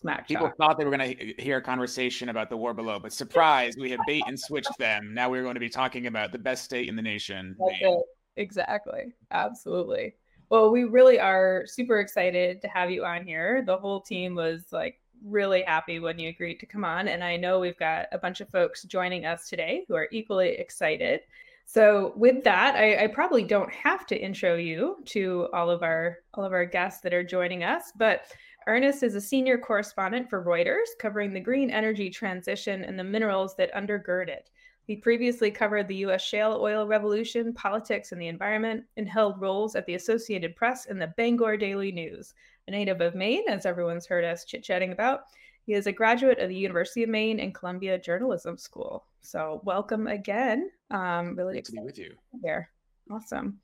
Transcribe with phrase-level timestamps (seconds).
[0.00, 0.56] smack People talk.
[0.56, 3.90] thought they were going to hear a conversation about the war below, but surprise, we
[3.90, 5.12] have bait and switched them.
[5.14, 7.56] Now we're going to be talking about the best state in the nation.
[7.58, 7.98] That's Maine.
[7.98, 8.04] it.
[8.36, 9.12] Exactly.
[9.30, 10.14] Absolutely.
[10.48, 13.62] Well, we really are super excited to have you on here.
[13.64, 17.08] The whole team was like really happy when you agreed to come on.
[17.08, 20.50] And I know we've got a bunch of folks joining us today who are equally
[20.50, 21.20] excited.
[21.66, 26.18] So with that, I, I probably don't have to intro you to all of our
[26.34, 28.22] all of our guests that are joining us, but
[28.66, 33.56] Ernest is a senior correspondent for Reuters, covering the green energy transition and the minerals
[33.56, 34.50] that undergird it.
[34.84, 36.22] He previously covered the U.S.
[36.22, 41.00] shale oil revolution, politics, and the environment, and held roles at the Associated Press and
[41.00, 42.34] the Bangor Daily News.
[42.68, 45.22] A native of Maine, as everyone's heard us chit chatting about,
[45.64, 49.06] he is a graduate of the University of Maine and Columbia Journalism School.
[49.20, 50.70] So, welcome again.
[50.90, 52.14] Um, really Great to be with you.
[52.42, 52.70] here.
[53.10, 53.60] Awesome.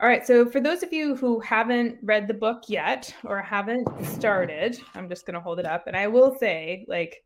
[0.00, 0.26] All right.
[0.26, 5.08] So, for those of you who haven't read the book yet or haven't started, I'm
[5.08, 5.86] just going to hold it up.
[5.86, 7.24] And I will say, like,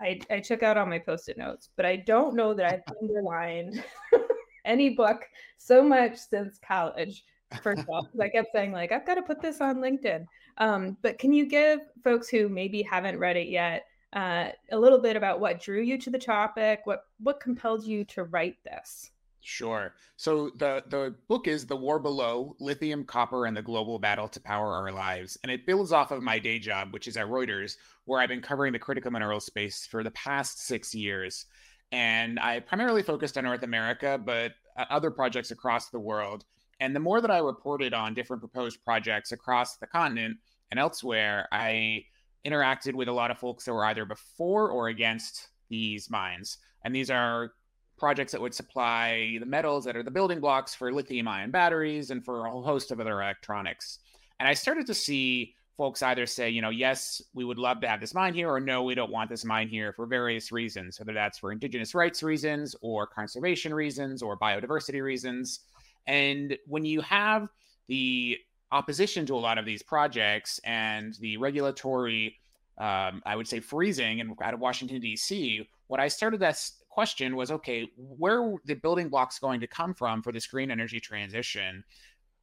[0.00, 2.96] I, I took out all my post it notes, but I don't know that I've
[3.00, 3.82] underlined
[4.64, 5.24] any book
[5.58, 7.24] so much since college.
[7.62, 10.26] First of all, 'cause I kept saying, like, I've got to put this on LinkedIn.
[10.58, 15.00] Um, but can you give folks who maybe haven't read it yet uh, a little
[15.00, 16.80] bit about what drew you to the topic?
[16.84, 19.10] What what compelled you to write this?
[19.48, 19.94] Sure.
[20.16, 24.40] So the the book is The War Below: Lithium, Copper, and the Global Battle to
[24.40, 27.76] Power Our Lives, and it builds off of my day job, which is at Reuters,
[28.06, 31.46] where I've been covering the critical mineral space for the past six years.
[31.92, 36.44] And I primarily focused on North America, but uh, other projects across the world.
[36.80, 40.38] And the more that I reported on different proposed projects across the continent
[40.72, 42.06] and elsewhere, I
[42.44, 46.58] interacted with a lot of folks that were either before or against these mines.
[46.84, 47.52] And these are
[47.98, 52.10] projects that would supply the metals that are the building blocks for lithium ion batteries
[52.10, 54.00] and for a whole host of other electronics.
[54.38, 57.88] And I started to see folks either say, you know, yes, we would love to
[57.88, 60.98] have this mine here, or no, we don't want this mine here for various reasons,
[60.98, 65.60] whether that's for indigenous rights reasons or conservation reasons or biodiversity reasons.
[66.06, 67.48] And when you have
[67.88, 68.38] the
[68.72, 72.38] opposition to a lot of these projects and the regulatory,
[72.78, 76.60] um, I would say, freezing and out of Washington, D.C., what I started that
[76.96, 80.70] question was okay, where are the building blocks going to come from for this green
[80.70, 81.84] energy transition?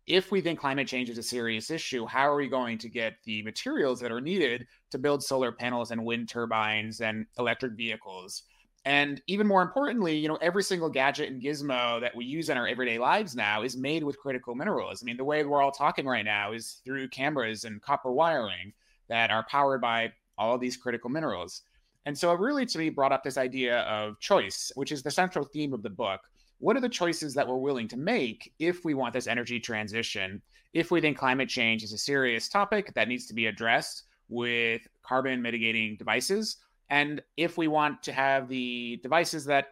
[0.05, 3.15] If we think climate change is a serious issue, how are we going to get
[3.25, 8.43] the materials that are needed to build solar panels and wind turbines and electric vehicles?
[8.85, 12.57] And even more importantly, you know, every single gadget and gizmo that we use in
[12.57, 15.01] our everyday lives now is made with critical minerals.
[15.01, 18.71] I mean, the way we're all talking right now is through cameras and copper wiring
[19.09, 21.63] that are powered by all these critical minerals.
[22.05, 25.11] And so it really, to me, brought up this idea of choice, which is the
[25.11, 26.21] central theme of the book.
[26.59, 30.41] What are the choices that we're willing to make if we want this energy transition?
[30.73, 34.81] If we think climate change is a serious topic that needs to be addressed with
[35.03, 36.57] carbon mitigating devices,
[36.89, 39.67] and if we want to have the devices that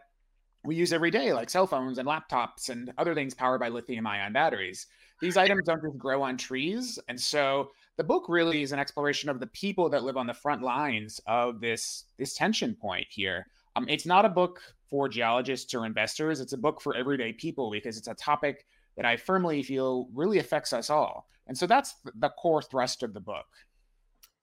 [0.64, 4.06] we use every day, like cell phones and laptops and other things powered by lithium
[4.06, 4.86] ion batteries,
[5.20, 6.98] these items don't just grow on trees.
[7.08, 10.34] And so the book really is an exploration of the people that live on the
[10.34, 13.46] front lines of this, this tension point here.
[13.76, 17.70] Um, it's not a book for geologists or investors, it's a book for everyday people
[17.70, 18.66] because it's a topic
[18.96, 21.26] that I firmly feel really affects us all.
[21.46, 23.46] And so that's the core thrust of the book.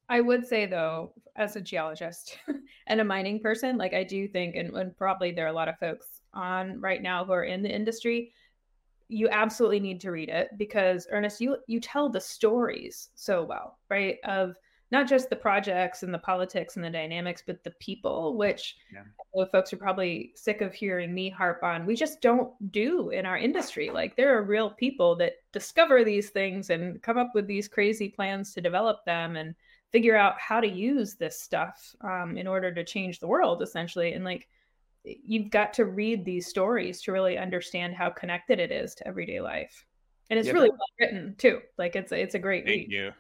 [0.10, 2.38] I would say though, as a geologist
[2.88, 5.70] and a mining person, like I do think, and, and, probably there are a lot
[5.70, 8.34] of folks on right now who are in the industry,
[9.10, 13.80] you absolutely need to read it because Ernest, you you tell the stories so well,
[13.90, 14.18] right?
[14.24, 14.56] Of
[14.92, 19.46] not just the projects and the politics and the dynamics, but the people, which yeah.
[19.52, 21.86] folks are probably sick of hearing me harp on.
[21.86, 23.92] We just don't do in our industry.
[23.92, 28.10] Like there are real people that discover these things and come up with these crazy
[28.10, 29.54] plans to develop them and
[29.92, 34.14] figure out how to use this stuff um, in order to change the world essentially
[34.14, 34.48] and like
[35.04, 39.42] you've got to read these stories to really understand how connected it is to everyday
[39.42, 39.86] life.
[40.30, 41.60] And it's really well written too.
[41.78, 42.92] Like it's it's a great thank read.
[42.92, 43.12] you.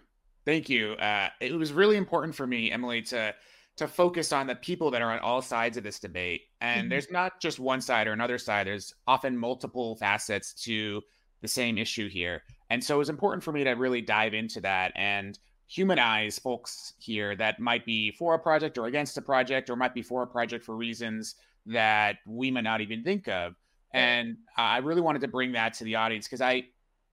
[0.45, 0.94] Thank you.
[0.94, 3.34] Uh, it was really important for me emily to
[3.78, 6.41] to focus on the people that are on all sides of this debate.
[6.61, 6.90] And mm-hmm.
[6.90, 8.67] there's not just one side or another side.
[8.67, 11.02] There's often multiple facets to
[11.41, 12.43] the same issue here.
[12.70, 16.93] And so it was important for me to really dive into that and humanize folks
[16.99, 20.23] here that might be for a project or against a project or might be for
[20.23, 21.35] a project for reasons
[21.70, 23.56] that we might not even think of.
[23.94, 26.66] And I really wanted to bring that to the audience because I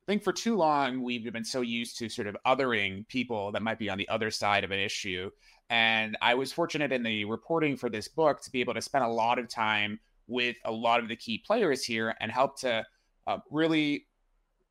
[0.07, 3.79] think for too long we've been so used to sort of othering people that might
[3.79, 5.31] be on the other side of an issue.
[5.69, 9.05] And I was fortunate in the reporting for this book to be able to spend
[9.05, 9.99] a lot of time
[10.29, 12.85] with a lot of the key players here and help to
[13.27, 14.07] uh, really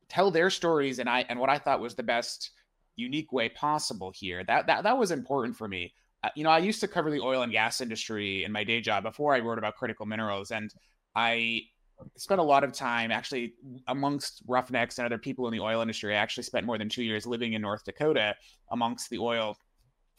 [0.08, 2.50] tell their stories and I and what I thought was the best
[2.96, 4.44] unique way possible here.
[4.44, 5.92] That that that was important for me.
[6.34, 9.04] You know, I used to cover the oil and gas industry in my day job
[9.04, 10.72] before I wrote about critical minerals, and
[11.14, 11.62] I
[12.16, 13.54] spent a lot of time actually
[13.88, 16.14] amongst roughnecks and other people in the oil industry.
[16.14, 18.34] I actually spent more than two years living in North Dakota
[18.70, 19.56] amongst the oil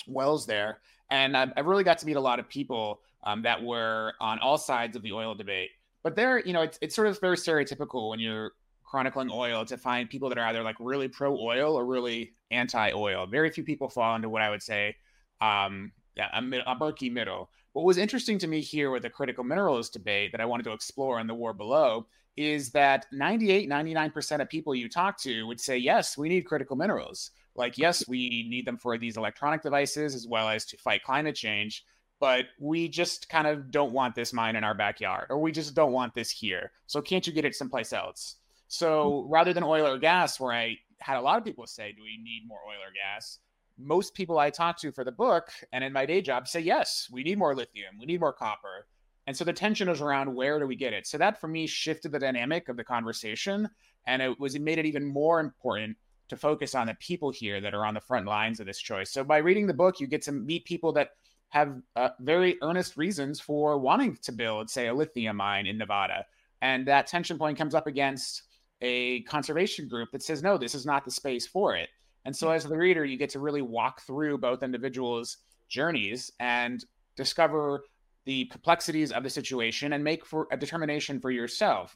[0.07, 0.79] wells there,
[1.09, 4.39] and I, I really got to meet a lot of people um, that were on
[4.39, 5.69] all sides of the oil debate.
[6.03, 8.53] But there, you know, it's it's sort of very stereotypical when you're
[8.85, 12.91] chronicling oil to find people that are either like really pro oil or really anti
[12.93, 13.27] oil.
[13.27, 14.95] Very few people fall into what I would say
[15.41, 17.49] um, yeah, a, a murky middle.
[17.73, 20.73] What was interesting to me here with the critical minerals debate that I wanted to
[20.73, 25.59] explore in the war below is that 98, 99% of people you talk to would
[25.59, 27.31] say, yes, we need critical minerals.
[27.55, 31.35] Like, yes, we need them for these electronic devices as well as to fight climate
[31.35, 31.83] change.
[32.19, 35.75] But we just kind of don't want this mine in our backyard, or we just
[35.75, 36.71] don't want this here.
[36.87, 38.37] So, can't you get it someplace else?
[38.67, 42.01] So, rather than oil or gas, where I had a lot of people say, do
[42.01, 43.37] we need more oil or gas?
[43.77, 47.07] Most people I talk to for the book and in my day job say, yes,
[47.11, 48.87] we need more lithium, we need more copper.
[49.27, 51.05] And so the tension is around where do we get it?
[51.05, 53.69] So that for me shifted the dynamic of the conversation.
[54.05, 55.97] And it was it made it even more important
[56.29, 59.11] to focus on the people here that are on the front lines of this choice.
[59.11, 61.11] So by reading the book, you get to meet people that
[61.49, 66.25] have uh, very earnest reasons for wanting to build, say, a lithium mine in Nevada.
[66.61, 68.43] And that tension point comes up against
[68.81, 71.89] a conservation group that says, no, this is not the space for it.
[72.27, 75.37] And so, as the reader, you get to really walk through both individuals'
[75.69, 76.83] journeys and
[77.15, 77.85] discover
[78.25, 81.95] the complexities of the situation and make for a determination for yourself.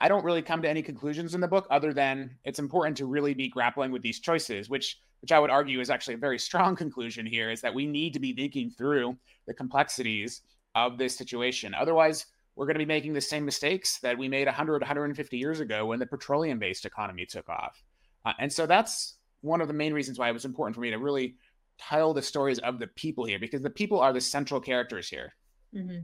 [0.00, 3.06] I don't really come to any conclusions in the book other than it's important to
[3.06, 6.38] really be grappling with these choices, which which I would argue is actually a very
[6.48, 9.16] strong conclusion here is that we need to be thinking through
[9.48, 10.42] the complexities
[10.76, 11.74] of this situation.
[11.74, 15.58] Otherwise, we're going to be making the same mistakes that we made 100 150 years
[15.58, 17.82] ago when the petroleum based economy took off.
[18.24, 20.90] Uh, and so that's one of the main reasons why it was important for me
[20.90, 21.36] to really
[21.78, 25.34] tell the stories of the people here because the people are the central characters here.
[25.74, 26.00] Mm-hmm.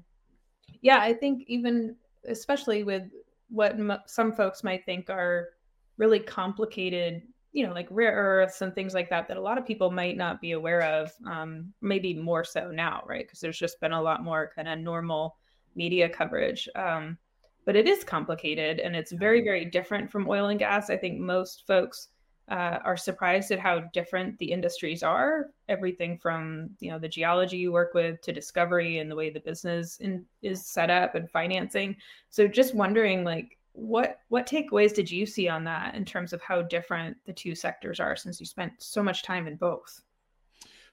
[0.83, 1.97] Yeah, I think even
[2.29, 3.05] especially with
[3.49, 5.49] what m- some folks might think are
[5.97, 7.23] really complicated,
[7.53, 10.17] you know, like rare earths and things like that, that a lot of people might
[10.17, 11.13] not be aware of.
[11.27, 13.27] Um, maybe more so now, right?
[13.27, 15.37] Because there's just been a lot more kind of normal
[15.75, 16.69] media coverage.
[16.75, 17.17] Um,
[17.65, 20.91] but it is complicated and it's very, very different from oil and gas.
[20.91, 22.09] I think most folks
[22.51, 25.51] uh, are surprised at how different the industries are.
[25.69, 29.41] Everything from you know the geology you work with to discovery and the way the
[29.41, 31.97] business in, is set up and financing.
[32.31, 36.43] So just wondering, like, what what takeaways did you see on that in terms of
[36.43, 40.03] how different the two sectors are since you spent so much time in both?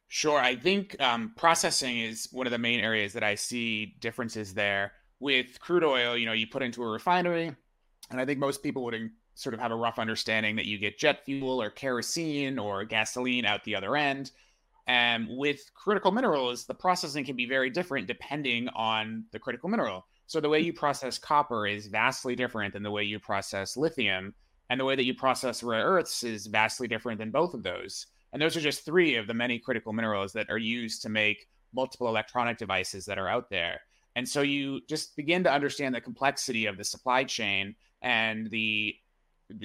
[0.09, 4.53] Sure, I think um, processing is one of the main areas that I see differences
[4.53, 4.93] there.
[5.19, 7.51] With crude oil, you know, you put into a refinery,
[8.11, 10.97] and I think most people would sort of have a rough understanding that you get
[10.97, 14.31] jet fuel or kerosene or gasoline out the other end.
[14.87, 20.05] And with critical minerals, the processing can be very different depending on the critical mineral.
[20.25, 24.33] So the way you process copper is vastly different than the way you process lithium.
[24.69, 28.07] And the way that you process rare earths is vastly different than both of those.
[28.33, 31.47] And those are just three of the many critical minerals that are used to make
[31.73, 33.81] multiple electronic devices that are out there.
[34.15, 38.95] And so you just begin to understand the complexity of the supply chain and the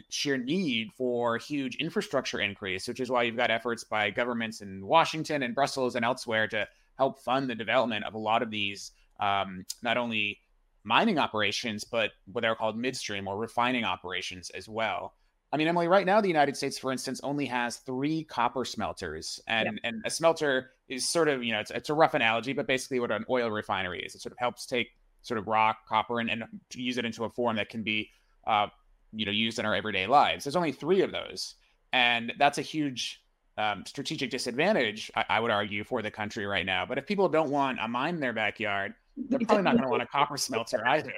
[0.09, 4.87] sheer need for huge infrastructure increase, which is why you've got efforts by governments in
[4.87, 6.67] Washington and Brussels and elsewhere to
[6.99, 10.39] help fund the development of a lot of these um, not only
[10.85, 15.15] mining operations, but what they're called midstream or refining operations as well.
[15.53, 19.39] I mean, Emily, right now the United States, for instance, only has three copper smelters,
[19.47, 22.67] and and a smelter is sort of you know it's, it's a rough analogy, but
[22.67, 24.15] basically what an oil refinery is.
[24.15, 24.89] It sort of helps take
[25.21, 28.11] sort of raw copper and, and use it into a form that can be
[28.47, 28.69] uh,
[29.13, 30.45] you know used in our everyday lives.
[30.45, 31.55] There's only three of those,
[31.93, 33.23] and that's a huge
[33.59, 36.87] um, strategic disadvantage, I, I, would argue, for the country right now.
[36.87, 39.91] But if people don't want a mine in their backyard, they're probably not going to
[39.91, 41.13] want a copper smelter either,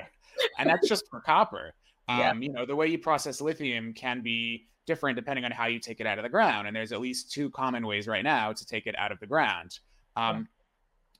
[0.59, 1.73] and that's just for copper.
[2.09, 2.35] Um, yeah.
[2.35, 6.01] You know, the way you process lithium can be different depending on how you take
[6.01, 8.67] it out of the ground, and there's at least two common ways right now to
[8.67, 9.79] take it out of the ground.
[10.17, 10.49] Um.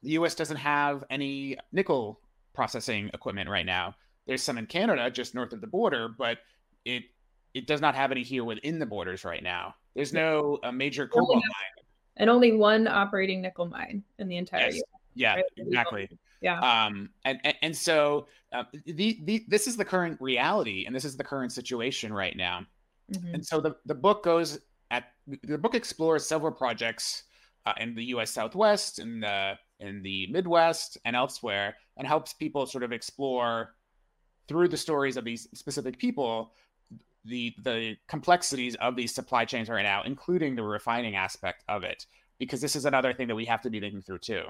[0.03, 0.35] The U.S.
[0.35, 2.21] doesn't have any nickel
[2.53, 3.95] processing equipment right now.
[4.27, 6.39] There's some in Canada, just north of the border, but
[6.85, 7.05] it
[7.55, 9.75] it does not have any here within the borders right now.
[9.95, 11.87] There's no a major cobalt mine,
[12.17, 14.83] and only one operating nickel mine in the entire yes.
[15.15, 15.45] Yeah, right?
[15.57, 16.09] exactly.
[16.41, 16.59] Yeah.
[16.59, 21.05] Um, and, and, and so uh, the, the this is the current reality, and this
[21.05, 22.67] is the current situation right now.
[23.13, 23.35] Mm-hmm.
[23.35, 24.59] And so the the book goes
[24.91, 27.25] at the book explores several projects
[27.67, 28.31] uh, in the U.S.
[28.31, 33.75] Southwest, in the in the Midwest, and elsewhere, and helps people sort of explore
[34.47, 36.53] through the stories of these specific people
[37.25, 42.07] the the complexities of these supply chains right now, including the refining aspect of it,
[42.39, 44.43] because this is another thing that we have to be thinking through too.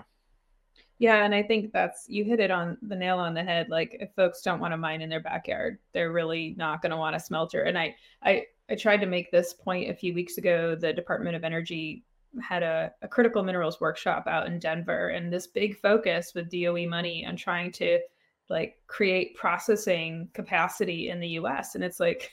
[0.99, 3.69] Yeah, and I think that's you hit it on the nail on the head.
[3.69, 6.97] Like if folks don't want to mine in their backyard, they're really not going to
[6.97, 7.63] want a smelter.
[7.63, 10.77] And I, I, I tried to make this point a few weeks ago.
[10.77, 12.05] The Department of Energy
[12.41, 16.89] had a, a critical minerals workshop out in Denver, and this big focus with DOE
[16.89, 17.99] money on trying to
[18.49, 21.75] like create processing capacity in the U.S.
[21.75, 22.31] And it's like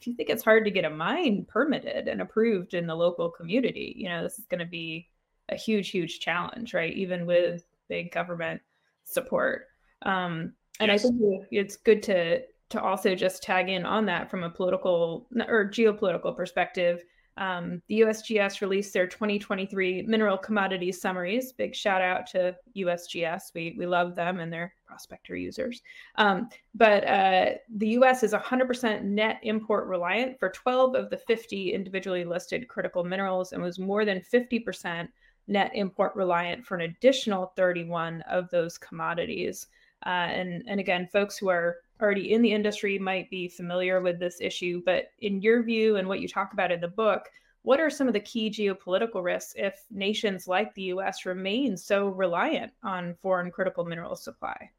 [0.00, 3.30] if you think it's hard to get a mine permitted and approved in the local
[3.30, 5.08] community, you know this is going to be
[5.48, 6.92] a huge, huge challenge, right?
[6.94, 8.60] Even with big government
[9.04, 9.66] support.
[10.02, 11.04] Um, and yes.
[11.04, 15.28] I think it's good to to also just tag in on that from a political
[15.46, 17.02] or geopolitical perspective.
[17.38, 21.52] Um, the USGS released their 2023 mineral commodities summaries.
[21.52, 23.52] Big shout out to USGS.
[23.54, 25.82] We, we love them and their prospector users.
[26.16, 31.72] Um, but uh, the US is 100% net import reliant for 12 of the 50
[31.74, 35.08] individually listed critical minerals and was more than 50%
[35.48, 39.66] net import reliant for an additional 31 of those commodities.
[40.04, 44.18] Uh, and, and again, folks who are already in the industry might be familiar with
[44.18, 47.28] this issue, but in your view and what you talk about in the book,
[47.62, 52.08] what are some of the key geopolitical risks if nations like the US remain so
[52.08, 54.70] reliant on foreign critical mineral supply?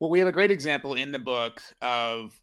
[0.00, 2.38] Well, we have a great example in the book of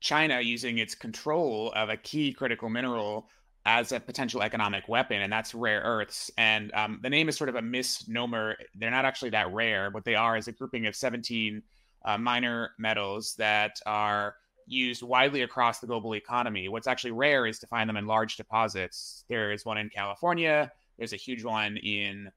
[0.00, 3.28] China using its control of a key critical mineral
[3.64, 6.30] as a potential economic weapon, and that's rare earths.
[6.38, 8.56] And um, the name is sort of a misnomer.
[8.76, 9.90] They're not actually that rare.
[9.90, 11.62] What they are is a grouping of 17
[12.06, 14.36] uh, minor metals that are
[14.66, 16.68] used widely across the global economy.
[16.68, 19.24] What's actually rare is to find them in large deposits.
[19.28, 22.30] There is one in California, there's a huge one in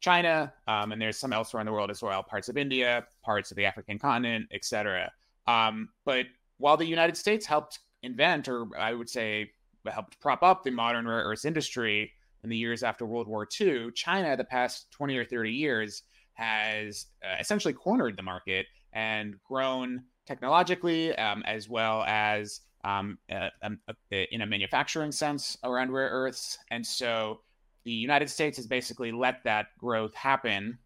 [0.00, 3.50] China, um, and there's some elsewhere in the world as well, parts of India, parts
[3.50, 5.10] of the African continent, etc.
[5.46, 6.26] Um, but
[6.58, 9.50] while the United States helped invent, or I would say
[9.86, 13.90] helped prop up the modern rare earths industry in the years after World War II,
[13.92, 16.02] China, the past 20 or 30 years,
[16.34, 18.66] has uh, essentially cornered the market
[18.96, 25.58] and grown technologically um, as well as um, uh, um, uh, in a manufacturing sense
[25.62, 26.58] around rare earths.
[26.70, 27.40] And so
[27.84, 30.78] the United States has basically let that growth happen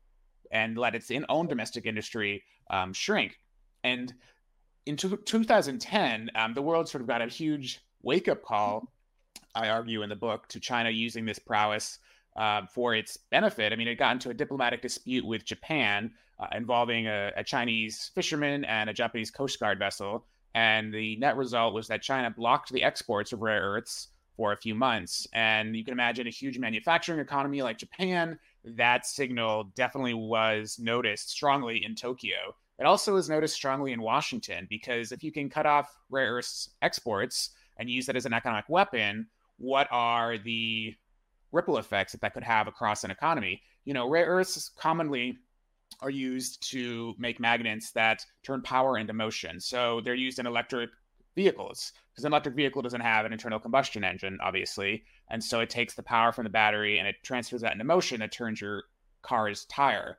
[0.51, 3.39] and let its own domestic industry um, shrink.
[3.85, 4.13] And
[4.87, 8.93] in 2010, um, the world sort of got a huge wake up call,
[9.55, 12.01] I argue in the book, to China using this prowess
[12.35, 13.73] uh, for its benefit.
[13.73, 18.11] I mean, it got into a diplomatic dispute with Japan uh, involving a, a, Chinese
[18.15, 20.25] fisherman and a Japanese Coast Guard vessel.
[20.55, 24.57] And the net result was that China blocked the exports of rare earths for a
[24.57, 25.27] few months.
[25.33, 28.39] And you can imagine a huge manufacturing economy like Japan.
[28.65, 32.55] That signal definitely was noticed strongly in Tokyo.
[32.79, 36.71] It also was noticed strongly in Washington because if you can cut off rare earths
[36.81, 40.95] exports, and use that as an economic weapon, what are the
[41.51, 43.63] ripple effects that that could have across an economy?
[43.85, 45.39] You know, rare earths commonly
[46.03, 49.61] are used to make magnets that turn power into motion.
[49.61, 50.91] So they're used in electric
[51.35, 55.05] vehicles because an electric vehicle doesn't have an internal combustion engine, obviously.
[55.29, 58.21] And so it takes the power from the battery and it transfers that into motion
[58.21, 58.85] that turns your
[59.23, 60.19] car's tire.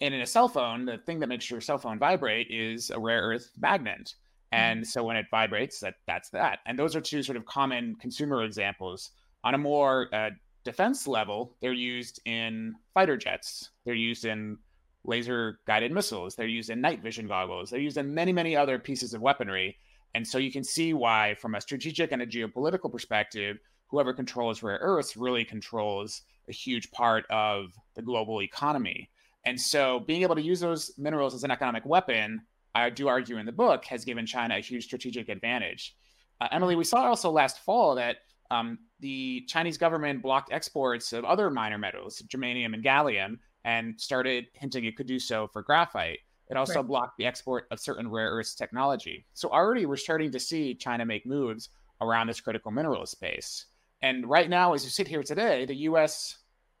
[0.00, 2.98] And in a cell phone, the thing that makes your cell phone vibrate is a
[2.98, 4.14] rare earth magnet.
[4.52, 4.62] Mm-hmm.
[4.62, 6.60] And so when it vibrates, that that's that.
[6.66, 9.10] And those are two sort of common consumer examples.
[9.44, 10.30] On a more uh,
[10.64, 13.70] defense level, they're used in fighter jets.
[13.84, 14.58] They're used in
[15.04, 16.34] laser guided missiles.
[16.34, 17.70] They're used in night vision goggles.
[17.70, 19.78] They're used in many, many other pieces of weaponry.
[20.14, 24.62] And so you can see why, from a strategic and a geopolitical perspective, whoever controls
[24.62, 29.10] rare earths really controls a huge part of the global economy.
[29.44, 32.42] And so being able to use those minerals as an economic weapon
[32.74, 35.94] I do argue in the book, has given China a huge strategic advantage.
[36.40, 38.18] Uh, Emily, we saw also last fall that
[38.50, 44.46] um, the Chinese government blocked exports of other minor metals, germanium and gallium, and started
[44.54, 46.20] hinting it could do so for graphite.
[46.48, 46.86] It also right.
[46.86, 49.24] blocked the export of certain rare earths technology.
[49.32, 53.66] So already we're starting to see China make moves around this critical mineral space.
[54.02, 56.38] And right now, as you sit here today, the US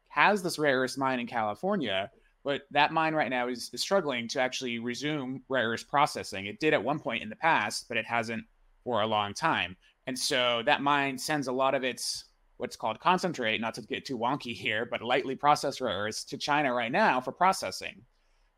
[0.08, 2.10] has this rare earths mine in California,
[2.44, 6.46] but that mine right now is, is struggling to actually resume rare earth processing.
[6.46, 8.44] It did at one point in the past, but it hasn't
[8.84, 9.76] for a long time.
[10.06, 12.24] And so that mine sends a lot of its
[12.62, 16.38] what's called concentrate, not to get too wonky here, but lightly processed rare earths to
[16.38, 18.00] China right now for processing.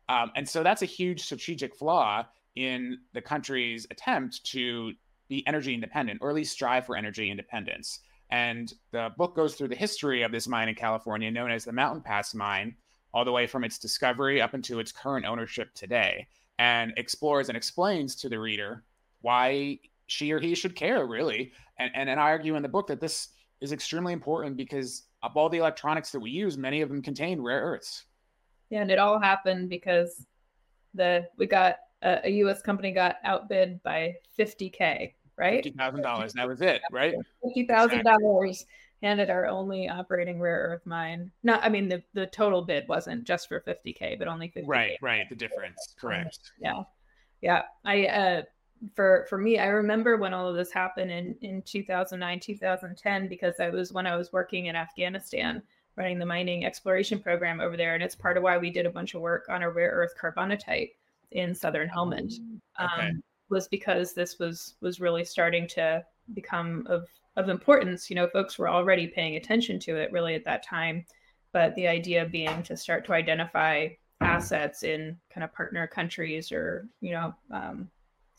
[0.07, 2.23] Um, and so that's a huge strategic flaw
[2.55, 4.93] in the country's attempt to
[5.27, 8.01] be energy independent, or at least strive for energy independence.
[8.29, 11.71] And the book goes through the history of this mine in California, known as the
[11.71, 12.75] Mountain Pass Mine,
[13.11, 16.27] all the way from its discovery up into its current ownership today,
[16.59, 18.83] and explores and explains to the reader
[19.21, 21.51] why she or he should care really.
[21.79, 23.29] And, and and I argue in the book that this
[23.61, 27.41] is extremely important because of all the electronics that we use, many of them contain
[27.41, 28.05] rare earths.
[28.69, 30.25] Yeah, and it all happened because
[30.93, 32.61] the we got a, a U.S.
[32.61, 35.63] company got outbid by 50k, right?
[35.63, 36.33] Fifty thousand dollars.
[36.33, 37.15] That was it, right?
[37.43, 38.65] Fifty thousand dollars,
[39.01, 41.31] and at our only operating rare earth mine.
[41.43, 44.67] Not, I mean, the the total bid wasn't just for 50k, but only 50.
[44.67, 45.27] Right, right.
[45.29, 46.39] The difference, correct.
[46.59, 46.83] Yeah,
[47.41, 47.63] yeah.
[47.83, 48.41] I uh,
[48.93, 53.55] for for me, I remember when all of this happened in in 2009, 2010, because
[53.57, 55.61] that was when I was working in Afghanistan
[55.97, 57.93] running the mining exploration program over there.
[57.93, 60.13] And it's part of why we did a bunch of work on a rare earth
[60.21, 60.91] carbonatite
[61.31, 62.33] in southern Helmand.
[62.81, 63.07] Okay.
[63.07, 68.09] Um, was because this was was really starting to become of of importance.
[68.09, 71.05] You know, folks were already paying attention to it really at that time,
[71.51, 73.89] but the idea being to start to identify
[74.21, 77.89] assets in kind of partner countries or you know um,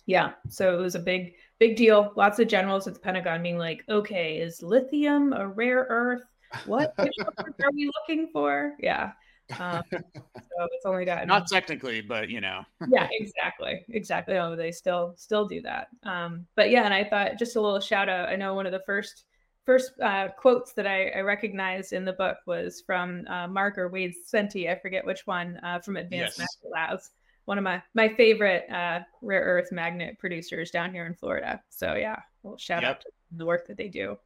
[0.06, 2.12] yeah so it was a big big deal.
[2.16, 6.22] Lots of generals at the pentagon being like okay is lithium a rare earth?
[6.66, 8.74] What are we looking for?
[8.78, 9.12] Yeah
[9.60, 12.62] um, so it's only gotten Not technically, but you know.
[12.88, 14.36] yeah exactly exactly.
[14.36, 15.88] Oh they still still do that.
[16.02, 18.72] Um but yeah and i thought just a little shout out i know one of
[18.72, 19.24] the first
[19.64, 23.88] first uh, quotes that I, I recognized in the book was from uh, mark or
[23.88, 26.48] wade senti i forget which one uh, from advanced Yes.
[26.62, 27.10] Magnet labs
[27.46, 31.60] one of my my favorite uh, rare earth magnet producers down here in florida.
[31.70, 32.90] So yeah well shout Yep.
[32.90, 33.06] out to
[33.38, 34.16] the work that they do.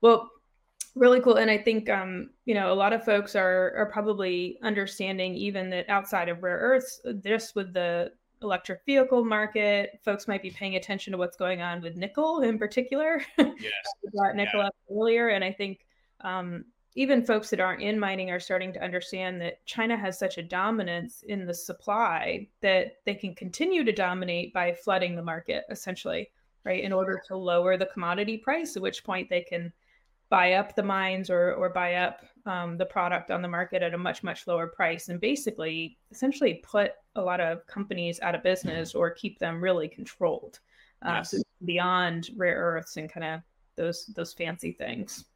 [0.00, 0.30] Well
[0.94, 1.36] really cool.
[1.36, 5.68] And i think um you know a lot of folks are are probably understanding even
[5.70, 8.12] that outside of rare earths just with the
[8.42, 12.58] electric vehicle market folks might be paying attention to what's going on with nickel in
[12.58, 13.22] particular.
[13.38, 13.72] Yes.
[14.04, 15.80] we brought nickel up earlier and i think
[16.20, 16.64] um
[16.96, 20.42] even folks that aren't in mining are starting to understand that China has such a
[20.42, 26.30] dominance in the supply that they can continue to dominate by flooding the market, essentially,
[26.64, 26.82] right?
[26.82, 29.70] In order to lower the commodity price, at which point they can
[30.30, 33.94] buy up the mines or, or buy up um, the product on the market at
[33.94, 38.42] a much, much lower price and basically essentially put a lot of companies out of
[38.42, 40.58] business or keep them really controlled.
[41.04, 41.30] Uh, Yes.
[41.32, 43.40] so beyond rare earths and kind of
[43.76, 45.26] those those fancy things.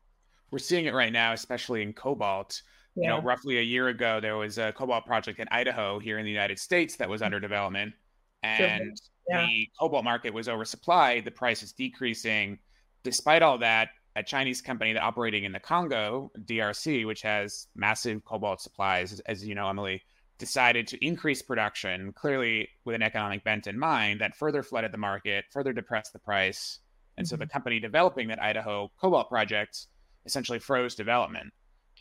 [0.51, 2.63] We're seeing it right now, especially in cobalt.
[2.97, 6.25] You know, roughly a year ago, there was a cobalt project in Idaho here in
[6.25, 7.27] the United States that was mm.
[7.27, 7.95] under development,
[8.43, 9.47] and Yeah.
[9.47, 11.25] the cobalt market was oversupplied.
[11.25, 12.59] The price is decreasing.
[13.03, 18.25] Despite all that, a Chinese company that operating in the Congo, DRC, which has massive
[18.25, 20.03] cobalt supplies, as, as you know, Emily,
[20.39, 24.99] decided to increase production, clearly with an economic bent in mind, that further flooded the
[24.99, 26.81] market, further depressed the price.
[27.19, 27.53] And so the mm-hmm.
[27.53, 29.87] company developing that Idaho cobalt project
[30.27, 31.53] essentially froze development.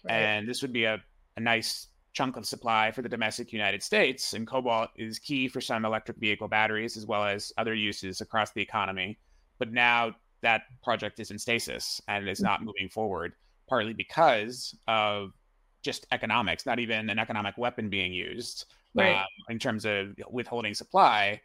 [0.03, 0.15] Right.
[0.15, 1.01] And this would be a,
[1.37, 4.33] a nice chunk of supply for the domestic United States.
[4.33, 8.51] And cobalt is key for some electric vehicle batteries as well as other uses across
[8.51, 9.17] the economy.
[9.57, 13.33] But now that project is in stasis and is not moving forward,
[13.67, 15.33] partly because of
[15.81, 19.17] just economics, not even an economic weapon being used Right.
[19.17, 21.41] um, in terms of withholding supply,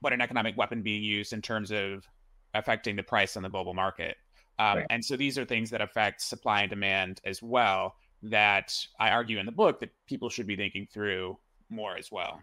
[0.00, 2.06] but an economic weapon being used in terms of
[2.54, 4.16] affecting the price on the global market.
[4.58, 4.86] Um, Right.
[4.90, 7.96] And so these are things that affect supply and demand as well.
[8.24, 11.38] That I argue in the book that people should be thinking through
[11.68, 12.40] more as well.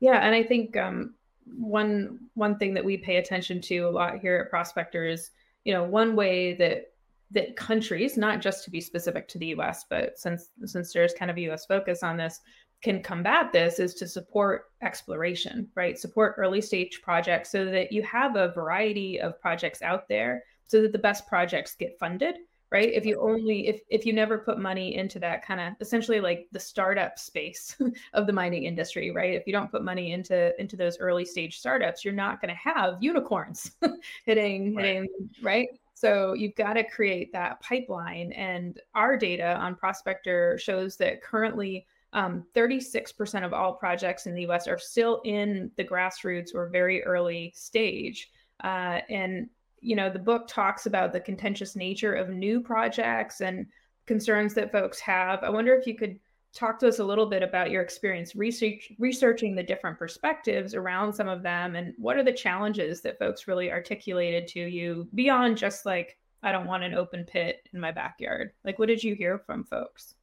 [0.00, 1.14] Yeah, and I think um,
[1.46, 5.30] one one thing that we pay attention to a lot here at Prospector is,
[5.64, 6.92] you know, one way that
[7.30, 11.30] that countries, not just to be specific to the U.S., but since since there's kind
[11.30, 11.64] of a U.S.
[11.64, 12.40] focus on this,
[12.82, 15.98] can combat this is to support exploration, right?
[15.98, 20.82] Support early stage projects so that you have a variety of projects out there, so
[20.82, 22.36] that the best projects get funded
[22.74, 22.92] right?
[22.92, 26.48] If you only if if you never put money into that kind of essentially like
[26.50, 27.76] the startup space
[28.14, 29.34] of the mining industry right?
[29.34, 32.70] If you don't put money into into those early stage startups you're not going to
[32.72, 33.70] have unicorns
[34.26, 34.86] hitting Right.
[34.86, 35.08] hitting
[35.40, 35.68] right?
[35.94, 41.86] So you've got to create that pipeline and our data on prospector shows that currently
[42.12, 47.04] um, 36% of all projects in the us are still in the grassroots or very
[47.04, 48.30] early stage
[48.64, 49.48] uh, and
[49.84, 53.66] you know the book talks about the contentious nature of new projects and
[54.06, 55.42] concerns that folks have.
[55.42, 56.18] I wonder if you could
[56.54, 61.12] talk to us a little bit about your experience research researching the different perspectives around
[61.12, 65.56] some of them and what are the challenges that folks really articulated to you beyond
[65.56, 68.52] just like i don't want an open pit in my backyard.
[68.64, 70.14] Like what did you hear from folks?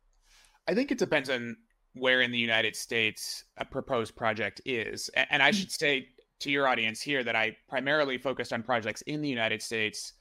[0.67, 1.57] I think it depends on
[1.93, 5.09] where in the United States a proposed project is.
[5.15, 5.55] And I mm.
[5.55, 6.07] should say
[6.41, 10.13] to your audience here that I primarily focused on projects in the United States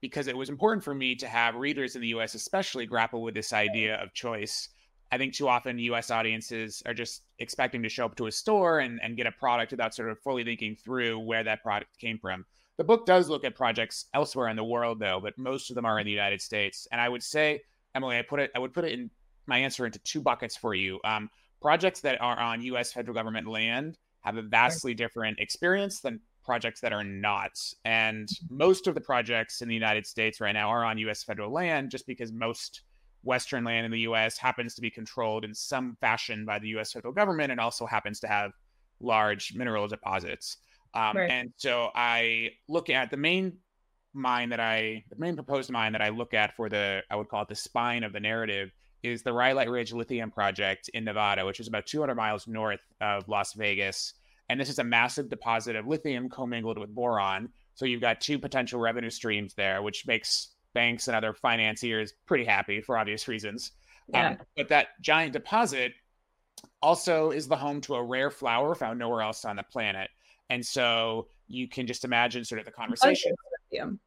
[0.00, 3.34] because it was important for me to have readers in the US, especially, grapple with
[3.34, 4.68] this idea of choice
[5.10, 8.80] I think too often US audiences are just expecting to show up to a store
[8.80, 12.18] and, and get a product without sort of fully thinking through where that product came
[12.18, 12.44] from.
[12.76, 15.84] The book does look at projects elsewhere in the world though, but most of them
[15.84, 16.86] are in the United States.
[16.92, 17.62] And I would say,
[17.94, 19.10] Emily, I put it I would put it in
[19.46, 21.00] my answer into two buckets for you.
[21.04, 26.20] Um, projects that are on US federal government land have a vastly different experience than
[26.44, 27.52] projects that are not.
[27.84, 31.52] And most of the projects in the United States right now are on US federal
[31.52, 32.82] land just because most
[33.22, 36.92] Western land in the US happens to be controlled in some fashion by the US
[36.92, 38.52] federal government and also happens to have
[39.00, 40.56] large mineral deposits.
[40.94, 41.30] Um, right.
[41.30, 43.58] And so I look at the main
[44.14, 47.28] mine that I, the main proposed mine that I look at for the, I would
[47.28, 48.70] call it the spine of the narrative
[49.02, 53.28] is the Rhyolite Ridge Lithium Project in Nevada, which is about 200 miles north of
[53.28, 54.14] Las Vegas.
[54.48, 57.50] And this is a massive deposit of lithium commingled with boron.
[57.74, 62.44] So you've got two potential revenue streams there, which makes banks and other financiers pretty
[62.44, 63.72] happy for obvious reasons.
[64.08, 64.30] Yeah.
[64.30, 65.92] Um, but that giant deposit
[66.82, 70.10] also is the home to a rare flower found nowhere else on the planet.
[70.50, 73.32] And so you can just imagine sort of the conversation.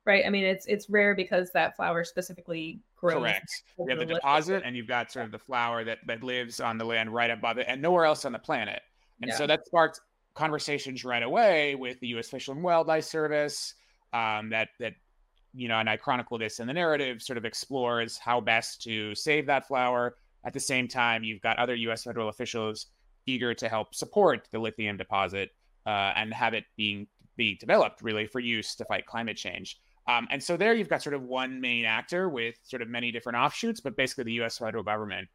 [0.06, 0.26] Right?
[0.26, 3.16] I mean, it's it's rare because that flower specifically grows.
[3.16, 3.64] Correct.
[3.78, 6.78] You have the deposit, and you've got sort of the flower that that lives on
[6.78, 8.82] the land right above it, and nowhere else on the planet.
[9.22, 9.38] And yeah.
[9.38, 10.00] so that sparked
[10.34, 12.30] conversations right away with the U.S.
[12.30, 13.74] Fish and Wildlife Service.
[14.14, 14.94] Um, that that
[15.54, 19.14] you know, and I chronicle this in the narrative, sort of explores how best to
[19.16, 20.16] save that flower.
[20.44, 22.04] At the same time, you've got other U.S.
[22.04, 22.88] federal officials
[23.26, 25.52] eager to help support the lithium deposit
[25.86, 29.80] uh, and have it being be developed really for use to fight climate change.
[30.08, 33.12] Um, and so there you've got sort of one main actor with sort of many
[33.12, 34.58] different offshoots, but basically the U.S.
[34.58, 35.28] federal government.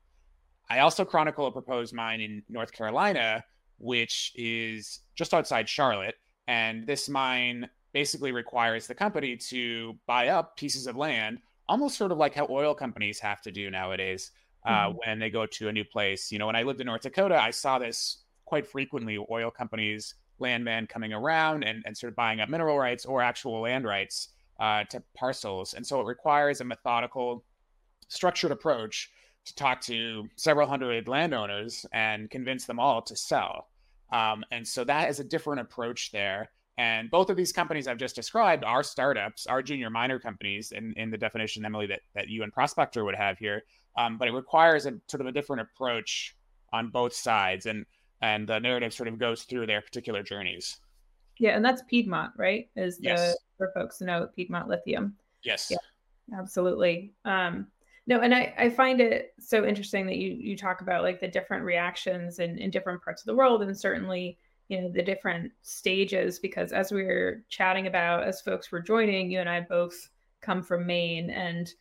[0.68, 3.44] I also chronicle a proposed mine in North Carolina,
[3.78, 6.16] which is just outside Charlotte.
[6.48, 12.12] And this mine basically requires the company to buy up pieces of land, almost sort
[12.12, 14.32] of like how oil companies have to do nowadays
[14.66, 14.98] uh, mm-hmm.
[14.98, 16.32] when they go to a new place.
[16.32, 20.14] You know, when I lived in North Dakota, I saw this quite frequently oil companies,
[20.38, 24.28] landmen coming around and, and sort of buying up mineral rights or actual land rights
[24.60, 25.74] uh, to parcels.
[25.74, 27.44] And so it requires a methodical,
[28.08, 29.10] structured approach
[29.44, 33.68] to talk to several hundred landowners and convince them all to sell.
[34.12, 36.50] Um, and so that is a different approach there.
[36.78, 40.92] And both of these companies I've just described are startups, are junior miner companies in,
[40.96, 43.62] in the definition, Emily, that, that you and Prospector would have here.
[43.96, 46.36] Um, but it requires a sort of a different approach
[46.72, 47.66] on both sides.
[47.66, 47.86] And
[48.22, 50.78] and the narrative sort of goes through their particular journeys.
[51.38, 52.68] Yeah, and that's Piedmont, right?
[52.76, 53.20] Is yes.
[53.20, 55.16] the for folks to know Piedmont Lithium.
[55.42, 55.70] Yes.
[55.70, 57.14] Yeah, absolutely.
[57.24, 57.66] Um,
[58.06, 61.28] no, and I, I find it so interesting that you you talk about like the
[61.28, 65.52] different reactions in, in different parts of the world and certainly you know the different
[65.62, 70.08] stages because as we were chatting about as folks were joining you and i both
[70.40, 71.72] come from maine and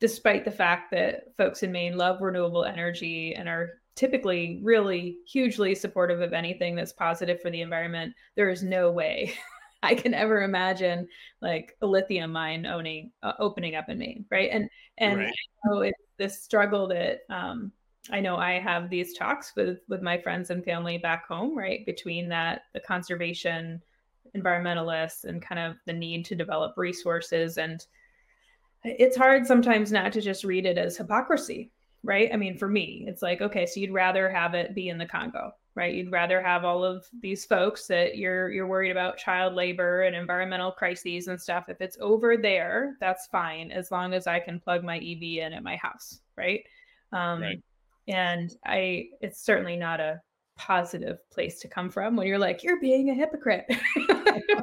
[0.00, 5.74] despite the fact that folks in maine love renewable energy and are typically really hugely
[5.74, 9.32] supportive of anything that's positive for the environment there is no way
[9.82, 11.06] i can ever imagine
[11.40, 15.34] like a lithium mine owning uh, opening up in maine right and and right.
[15.66, 17.72] so it's this struggle that um,
[18.10, 21.84] I know I have these talks with with my friends and family back home, right?
[21.86, 23.82] Between that the conservation
[24.36, 27.84] environmentalists and kind of the need to develop resources and
[28.82, 31.70] it's hard sometimes not to just read it as hypocrisy,
[32.04, 32.30] right?
[32.32, 35.06] I mean, for me, it's like, okay, so you'd rather have it be in the
[35.06, 35.94] Congo, right?
[35.94, 40.14] You'd rather have all of these folks that you're you're worried about child labor and
[40.14, 41.68] environmental crises and stuff.
[41.68, 45.52] If it's over there, that's fine as long as I can plug my EV in
[45.52, 46.62] at my house, right?
[47.12, 47.58] Um, right
[48.08, 50.20] and i it's certainly not a
[50.56, 53.66] positive place to come from when you're like you're being a hypocrite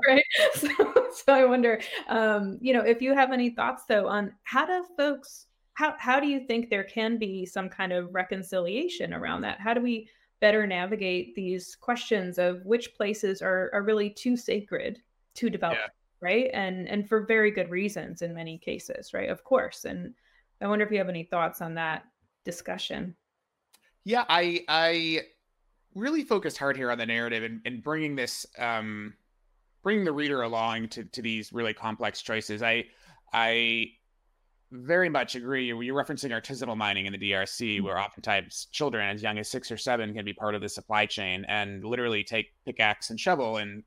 [0.07, 0.23] right
[0.55, 0.69] so,
[1.11, 4.85] so, i wonder um you know if you have any thoughts though on how do
[4.95, 5.47] folks
[5.81, 9.59] how how do you think there can be some kind of reconciliation around that?
[9.59, 10.07] How do we
[10.39, 15.01] better navigate these questions of which places are are really too sacred
[15.33, 15.87] to develop yeah.
[16.19, 16.51] right?
[16.53, 19.29] And and for very good reasons in many cases right?
[19.29, 19.85] Of course.
[19.85, 20.13] And
[20.61, 22.03] i wonder if you have any thoughts on that
[22.45, 23.15] discussion.
[24.03, 25.21] Yeah, I I
[25.95, 29.15] really focused hard here on the narrative and, and bringing this um
[29.81, 32.61] bringing the reader along to to these really complex choices.
[32.61, 32.85] I
[33.33, 33.93] I
[34.71, 35.65] very much agree.
[35.65, 37.85] You're referencing artisanal mining in the DRC, mm-hmm.
[37.85, 41.05] where oftentimes children as young as six or seven can be part of the supply
[41.05, 43.83] chain and literally take pickaxe and shovel and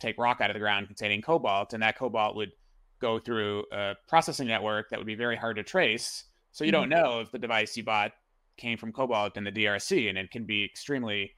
[0.00, 2.52] take rock out of the ground containing cobalt, and that cobalt would
[3.00, 6.24] go through a processing network that would be very hard to trace.
[6.52, 6.80] So you mm-hmm.
[6.82, 8.12] don't know if the device you bought
[8.56, 11.32] came from cobalt in the DRC, and it can be extremely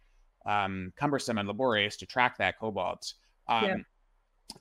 [0.46, 3.14] um, cumbersome and laborious to track that cobalt.
[3.48, 3.76] Um, yeah.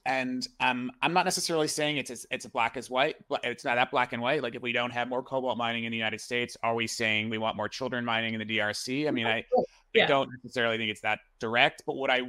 [0.06, 3.16] And um, I'm not necessarily saying it's it's, it's black as white.
[3.44, 4.44] It's not that black and white.
[4.44, 7.30] Like if we don't have more cobalt mining in the United States, are we saying
[7.30, 9.08] we want more children mining in the DRC?
[9.08, 9.46] I mean, I,
[9.94, 10.04] yeah.
[10.04, 11.84] I don't necessarily think it's that direct.
[11.86, 12.22] But what I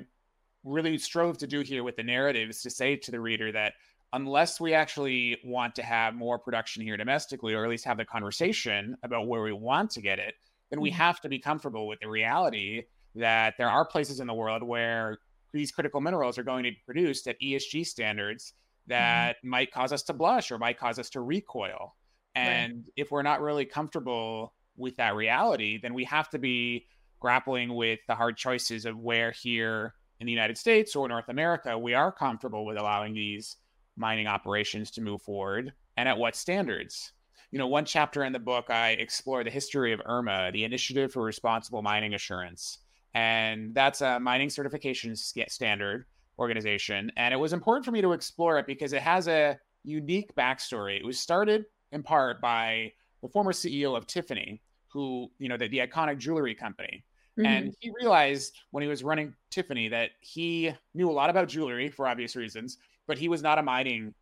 [0.63, 3.75] really strove to do here with the narrative is to say to the reader that
[4.13, 8.05] unless we actually want to have more production here domestically, or at least have the
[8.05, 10.35] conversation about where we want to get it,
[10.71, 10.99] then we mm-hmm.
[10.99, 12.85] have to be comfortable with the reality
[13.17, 15.19] that there are places in the world where
[15.55, 18.91] these critical minerals are going to be produced at ESG standards mm-hmm.
[18.91, 19.49] that mm-hmm.
[19.49, 21.95] might cause us to blush or might cause us to recoil.
[22.35, 22.93] And right.
[22.97, 26.87] if we're not really comfortable with that reality, then we have to be
[27.21, 31.79] grappling with the hard choices of where here in the United States or North America
[31.79, 33.57] we are comfortable with allowing these
[33.97, 37.13] mining operations to move forward and at what standards.
[37.53, 41.13] You know, one chapter in the book, I explore the history of IRMA, the Initiative
[41.13, 42.79] for Responsible Mining Assurance
[43.15, 46.07] and that's a mining certification standard
[46.39, 47.13] organization.
[47.17, 50.97] And it was important for me to explore it because it has a unique backstory.
[50.97, 55.69] It was started in part by the former CEO of Tiffany, who, you know, the,
[55.69, 57.05] the iconic jewelry company.
[57.39, 57.47] Mm-hmm.
[57.47, 61.89] And he realized when he was running Tiffany that he knew a lot about jewelry
[61.89, 64.15] for obvious reasons, but he was not a mining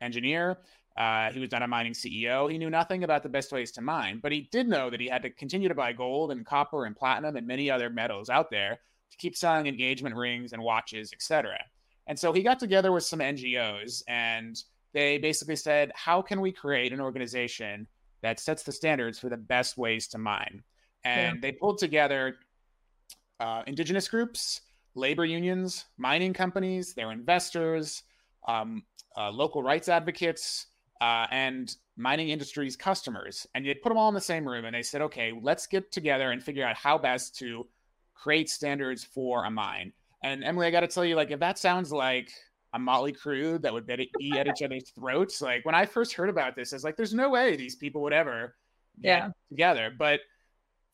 [0.00, 0.58] engineer.
[0.96, 2.50] Uh, he was not a mining CEO.
[2.50, 5.08] He knew nothing about the best ways to mine, but he did know that he
[5.08, 8.50] had to continue to buy gold and copper and platinum and many other metals out
[8.50, 11.58] there to keep selling engagement rings and watches, etc.
[12.06, 14.60] And so he got together with some NGOs and
[14.92, 17.86] they basically said, how can we create an organization
[18.22, 20.62] that sets the standards for the best ways to mine?
[21.04, 21.40] And yeah.
[21.40, 22.36] they pulled together
[23.38, 24.60] uh, indigenous groups,
[24.94, 28.02] labor unions, mining companies, their investors,
[28.46, 28.82] um,
[29.16, 30.66] uh, local rights advocates,
[31.00, 33.46] uh, and mining industry's customers.
[33.54, 35.92] And you put them all in the same room and they said, okay, let's get
[35.92, 37.66] together and figure out how best to
[38.14, 39.92] create standards for a mine.
[40.22, 42.30] And Emily, I got to tell you, like, if that sounds like
[42.74, 46.28] a motley crew that would be at each other's throats, like when I first heard
[46.28, 48.54] about this, I was like, there's no way these people would ever
[49.00, 49.30] yeah.
[49.48, 49.92] together.
[49.98, 50.20] But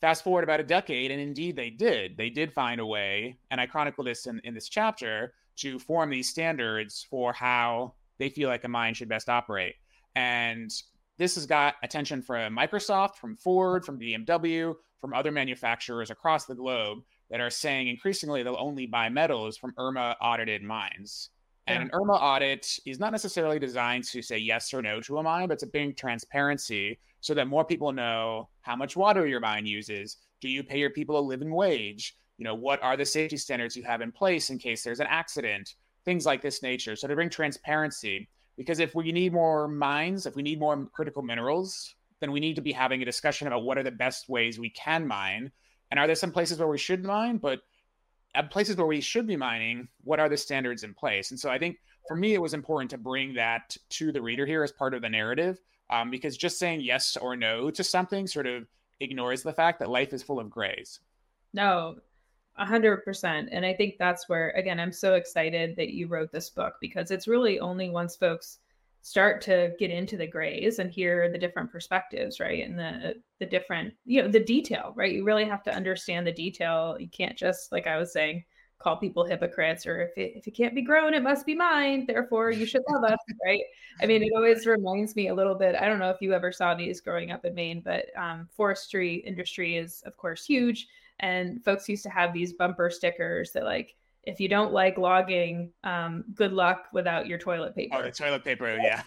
[0.01, 2.17] fast forward about a decade, and indeed they did.
[2.17, 6.11] They did find a way, and I chronicle this in, in this chapter, to form
[6.11, 9.75] these standards for how they feel like a mine should best operate.
[10.17, 10.73] And
[11.19, 16.55] this has got attention from Microsoft, from Ford, from BMW, from other manufacturers across the
[16.55, 16.99] globe
[17.31, 21.31] that are saying increasingly they'll only buy metals from IRMA audited mines.
[21.69, 25.23] And an IRMA audit is not necessarily designed to say yes or no to a
[25.23, 29.41] mine, but it's a big transparency so that more people know how much water your
[29.41, 30.19] mine uses.
[30.41, 32.17] Do you pay your people a living wage?
[32.39, 35.09] You know, what are the safety standards you have in place in case there's an
[35.11, 35.75] accident?
[36.05, 36.95] Things like this nature.
[36.95, 41.23] So to bring transparency because if we need more mines, if we need more critical
[41.23, 44.59] minerals, then we need to be having a discussion about what are the best ways
[44.59, 45.51] we can mine.
[45.91, 47.39] And are there some places where we should mine?
[47.39, 47.61] But
[48.35, 51.31] at places where we should be mining, what are the standards in place?
[51.31, 54.47] And so I think for me, it was important to bring that to the reader
[54.47, 55.59] here as part of the narrative,
[55.91, 58.67] um, because just saying yes or no to something sort of
[59.01, 61.01] ignores the fact that life is full of grays.
[61.53, 61.97] No,
[62.59, 63.49] a hundred percent.
[63.53, 67.11] And I think that's where, again, I'm so excited that you wrote this book because
[67.11, 68.59] it's really only once folks
[69.03, 72.67] start to get into the grays and hear the different perspectives, right?
[72.67, 75.13] And the the different, you know, the detail, right?
[75.13, 76.97] You really have to understand the detail.
[76.99, 78.45] You can't just, like I was saying,
[78.79, 82.05] call people hypocrites or if it, if it can't be grown, it must be mine.
[82.07, 83.63] Therefore, you should love us, right?
[84.01, 85.75] I mean, it always reminds me a little bit.
[85.77, 89.17] I don't know if you ever saw these growing up in Maine, but um, forestry
[89.17, 90.89] industry is, of course, huge
[91.21, 95.71] and folks used to have these bumper stickers that like if you don't like logging,
[95.85, 97.97] um, good luck without your toilet paper.
[97.97, 99.03] Oh, the toilet paper, yeah.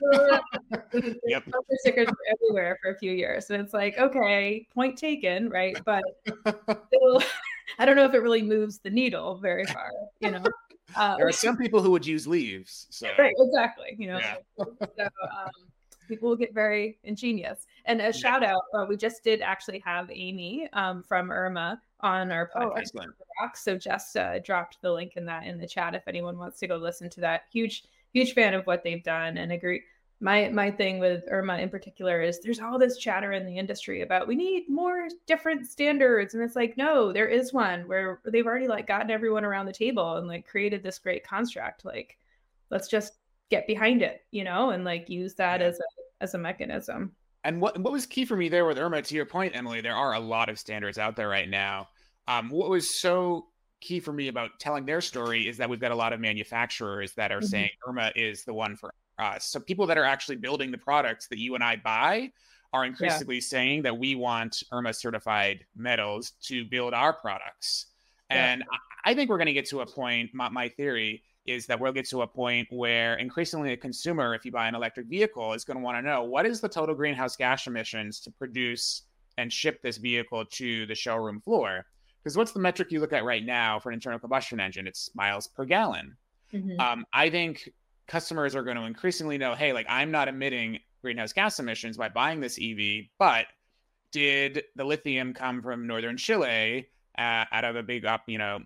[1.25, 1.43] yep.
[1.45, 5.77] Bumper stickers were everywhere for a few years, and it's like, okay, point taken, right?
[5.85, 6.03] But
[6.87, 7.21] still,
[7.79, 9.91] I don't know if it really moves the needle very far,
[10.21, 10.43] you know.
[10.95, 12.87] Um, there are some people who would use leaves.
[12.89, 13.09] So.
[13.19, 13.95] Right, exactly.
[13.99, 14.35] You know, yeah.
[14.57, 15.51] so, um,
[16.07, 17.67] people will get very ingenious.
[17.85, 18.11] And a yeah.
[18.11, 22.59] shout out, uh, we just did actually have Amy um, from IRMA on our oh,
[22.59, 22.91] podcast.
[22.95, 26.59] Oh, so just uh, dropped the link in that in the chat if anyone wants
[26.59, 27.43] to go listen to that.
[27.51, 27.83] Huge,
[28.13, 29.83] huge fan of what they've done and agree.
[30.21, 34.01] My my thing with IRMA in particular is there's all this chatter in the industry
[34.01, 38.45] about we need more different standards, and it's like no, there is one where they've
[38.45, 41.85] already like gotten everyone around the table and like created this great construct.
[41.85, 42.17] Like,
[42.69, 43.13] let's just
[43.49, 45.67] get behind it, you know, and like use that yeah.
[45.67, 47.13] as a as a mechanism.
[47.43, 49.95] And what what was key for me there with IRMA, to your point, Emily, there
[49.95, 51.87] are a lot of standards out there right now.
[52.27, 53.47] Um, what was so
[53.81, 57.13] key for me about telling their story is that we've got a lot of manufacturers
[57.13, 57.45] that are mm-hmm.
[57.45, 59.45] saying IRMA is the one for us.
[59.45, 62.31] So people that are actually building the products that you and I buy
[62.73, 63.41] are increasingly yeah.
[63.41, 67.87] saying that we want IRMA certified metals to build our products.
[68.29, 68.51] Yeah.
[68.51, 68.63] And
[69.05, 71.91] I think we're going to get to a point, my, my theory is that we'll
[71.91, 75.63] get to a point where increasingly a consumer, if you buy an electric vehicle, is
[75.63, 79.03] going to want to know what is the total greenhouse gas emissions to produce
[79.37, 81.85] and ship this vehicle to the showroom floor.
[82.21, 84.85] Because what's the metric you look at right now for an internal combustion engine?
[84.85, 86.17] It's miles per gallon.
[86.53, 86.79] Mm-hmm.
[86.79, 87.69] Um, I think
[88.07, 92.09] customers are going to increasingly know, hey, like I'm not emitting greenhouse gas emissions by
[92.09, 93.45] buying this EV, but
[94.11, 98.59] did the lithium come from northern Chile uh, out of a big up, you know,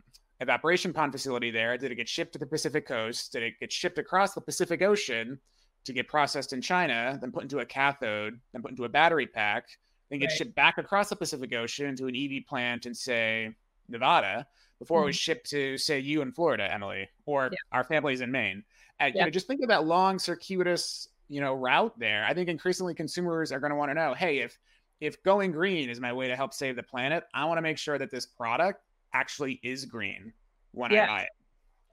[0.43, 1.77] evaporation pond facility there?
[1.77, 3.32] Did it get shipped to the Pacific coast?
[3.32, 5.39] Did it get shipped across the Pacific Ocean
[5.86, 9.27] to get processed in China, then put into a cathode, then put into a battery
[9.27, 9.65] pack,
[10.10, 10.38] then get right.
[10.38, 13.53] shipped back across the Pacific Ocean to an EV plant in say
[13.89, 14.47] Nevada
[14.79, 15.03] before mm-hmm.
[15.03, 15.21] it was mm-hmm.
[15.21, 17.58] shipped to say you in Florida, Emily, or yeah.
[17.71, 18.63] our families in Maine?
[18.99, 19.21] And, yeah.
[19.21, 22.25] you know, just think of that long circuitous, you know, route there.
[22.25, 24.58] I think increasingly consumers are going to want to know, hey, if
[25.01, 27.77] if going green is my way to help save the planet, I want to make
[27.77, 28.82] sure that this product
[29.13, 30.34] actually is green
[30.71, 31.04] when yeah.
[31.04, 31.30] I buy it.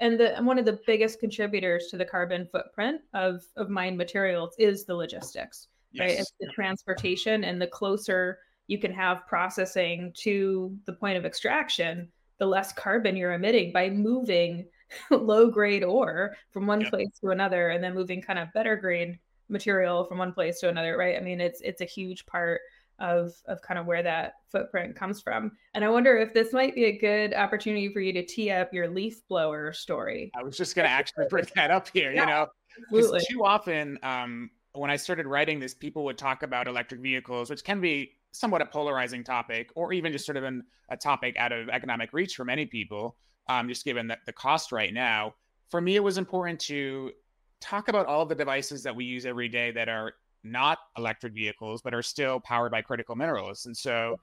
[0.01, 4.55] And the one of the biggest contributors to the carbon footprint of of mined materials
[4.59, 6.01] is the logistics, yes.
[6.01, 6.19] right?
[6.19, 12.09] It's the transportation, and the closer you can have processing to the point of extraction,
[12.39, 14.65] the less carbon you're emitting by moving
[15.11, 16.91] low grade ore from one yep.
[16.91, 19.19] place to another, and then moving kind of better grade
[19.51, 21.17] material from one place to another, right?
[21.17, 22.63] I mean, it's it's a huge part
[23.01, 25.53] of of kind of where that footprint comes from.
[25.75, 28.73] And I wonder if this might be a good opportunity for you to tee up
[28.73, 30.31] your leaf blower story.
[30.37, 32.13] I was just going to actually bring that up here.
[32.13, 32.47] Yeah,
[32.91, 37.01] you know, too often um, when I started writing this, people would talk about electric
[37.01, 40.97] vehicles, which can be somewhat a polarizing topic, or even just sort of an, a
[40.97, 43.17] topic out of economic reach for many people,
[43.49, 45.35] um, just given the, the cost right now.
[45.71, 47.13] For me, it was important to
[47.61, 51.35] talk about all of the devices that we use every day that are not electric
[51.35, 53.66] vehicles, but are still powered by critical minerals.
[53.66, 54.18] And so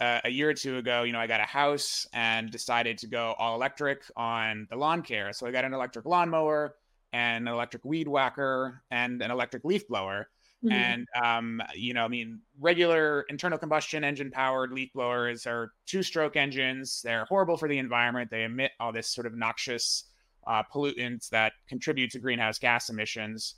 [0.00, 3.06] uh, a year or two ago, you know, I got a house and decided to
[3.06, 5.32] go all electric on the lawn care.
[5.32, 6.76] So I got an electric lawnmower
[7.12, 10.28] and an electric weed whacker and an electric leaf blower.
[10.64, 10.72] Mm-hmm.
[10.72, 16.02] And, um, you know, I mean, regular internal combustion engine powered leaf blowers are two
[16.02, 17.00] stroke engines.
[17.02, 18.30] They're horrible for the environment.
[18.30, 20.04] They emit all this sort of noxious
[20.46, 23.56] uh, pollutants that contribute to greenhouse gas emissions.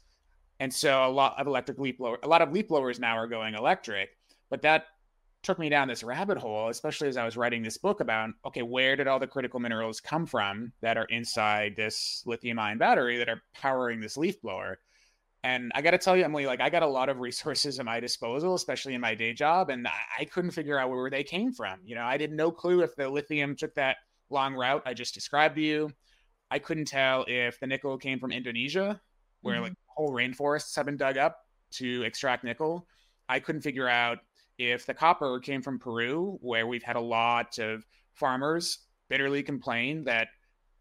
[0.63, 3.27] And so a lot of electric leaf blower, a lot of leaf blowers now are
[3.27, 4.11] going electric.
[4.49, 4.85] But that
[5.43, 8.63] took me down this rabbit hole, especially as I was writing this book about okay,
[8.63, 13.17] where did all the critical minerals come from that are inside this lithium ion battery
[13.17, 14.79] that are powering this leaf blower?
[15.43, 17.85] And I got to tell you, Emily, like I got a lot of resources at
[17.85, 21.53] my disposal, especially in my day job, and I couldn't figure out where they came
[21.53, 21.81] from.
[21.85, 23.97] You know, I had no clue if the lithium took that
[24.31, 25.91] long route I just described to you.
[26.53, 29.01] I couldn't tell if the nickel came from Indonesia,
[29.41, 29.65] where mm-hmm.
[29.65, 31.39] like whole rainforests have been dug up
[31.73, 32.87] to extract nickel.
[33.29, 34.19] I couldn't figure out
[34.59, 38.79] if the copper came from Peru, where we've had a lot of farmers
[39.09, 40.29] bitterly complain that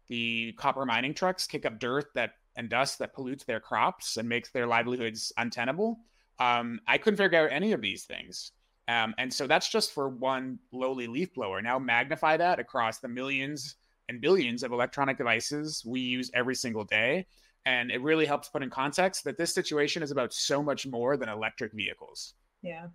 [0.08, 4.28] the copper mining trucks kick up dirt that and dust that pollutes their crops and
[4.28, 5.98] makes their livelihoods untenable.
[6.38, 8.52] Um, I couldn't figure out any of these things.
[8.88, 11.62] Um, and so that's just for one lowly leaf blower.
[11.62, 13.76] Now magnify that across the millions
[14.08, 17.26] and billions of electronic devices we use every single day.
[17.64, 21.16] And it really helps put in context that this situation is about so much more
[21.16, 22.34] than electric vehicles.
[22.62, 22.88] Yeah.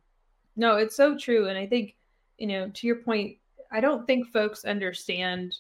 [0.55, 1.47] No, it's so true.
[1.47, 1.95] And I think,
[2.37, 3.37] you know, to your point,
[3.71, 5.55] I don't think folks understand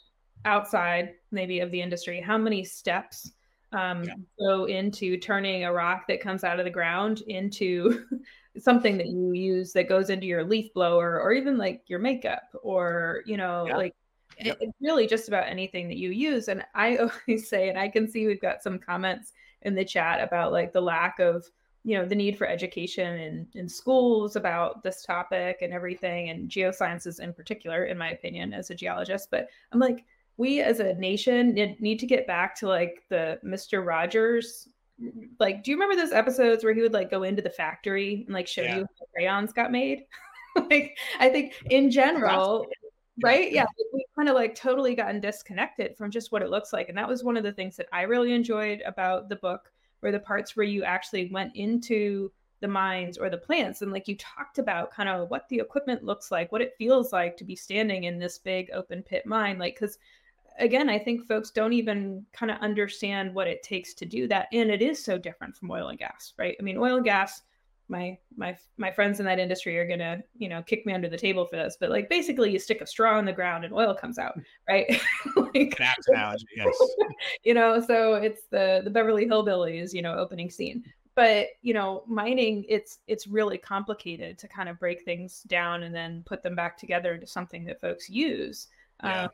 [0.45, 3.31] outside maybe of the industry how many steps
[3.73, 4.13] um, yeah.
[4.39, 8.05] go into turning a rock that comes out of the ground into
[8.57, 12.43] something that you use that goes into your leaf blower or even like your makeup
[12.63, 13.77] or, you know, yeah.
[13.77, 13.95] like
[14.39, 14.57] yep.
[14.61, 16.47] it, really just about anything that you use.
[16.47, 16.97] And I
[17.27, 20.73] always say, and I can see we've got some comments in the chat about like
[20.73, 21.45] the lack of,
[21.83, 26.49] you know, the need for education in, in schools about this topic and everything, and
[26.49, 29.29] geosciences in particular, in my opinion, as a geologist.
[29.31, 30.05] But I'm like,
[30.37, 33.85] we as a nation need to get back to like the Mr.
[33.85, 34.69] Rogers.
[35.39, 38.33] Like, do you remember those episodes where he would like go into the factory and
[38.33, 38.77] like show yeah.
[38.77, 40.03] you how crayons got made?
[40.69, 42.67] like, I think in general,
[43.23, 43.51] right?
[43.51, 46.97] Yeah we kind of like totally gotten disconnected from just what it looks like and
[46.97, 50.19] that was one of the things that i really enjoyed about the book were the
[50.19, 54.57] parts where you actually went into the mines or the plants and like you talked
[54.57, 58.05] about kind of what the equipment looks like what it feels like to be standing
[58.05, 59.97] in this big open pit mine like because
[60.59, 64.47] again i think folks don't even kind of understand what it takes to do that
[64.53, 66.55] and it is so different from oil and gas right?
[66.59, 67.43] I mean oil and gas
[67.89, 71.17] my my my friends in that industry are gonna you know kick me under the
[71.17, 73.93] table for this but like basically you stick a straw in the ground and oil
[73.93, 75.01] comes out right?
[75.35, 75.79] Like,
[76.09, 76.77] analogy, yes.
[77.43, 80.83] you know so it's the the beverly hillbillies you know opening scene.
[81.15, 85.95] But you know mining it's it's really complicated to kind of break things down and
[85.95, 88.67] then put them back together into something that folks use.
[89.03, 89.23] Yeah.
[89.23, 89.29] Um,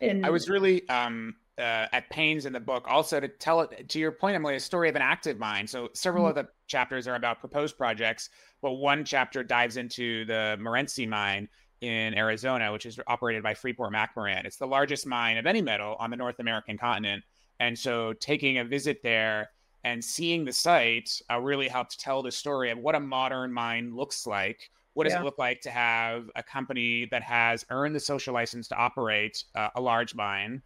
[0.00, 3.88] and i was really um uh, at pains in the book also to tell it
[3.88, 5.66] to your point, Emily, a story of an active mine.
[5.66, 6.38] So several mm-hmm.
[6.38, 8.30] of the chapters are about proposed projects,
[8.60, 11.48] but one chapter dives into the Morenci mine
[11.80, 14.44] in Arizona, which is operated by Freeport McMoRan.
[14.44, 17.24] It's the largest mine of any metal on the North American continent.
[17.60, 19.50] And so taking a visit there
[19.84, 23.94] and seeing the site uh, really helped tell the story of what a modern mine
[23.94, 24.70] looks like.
[24.94, 25.20] What does yeah.
[25.20, 29.44] it look like to have a company that has earned the social license to operate
[29.54, 30.62] uh, a large mine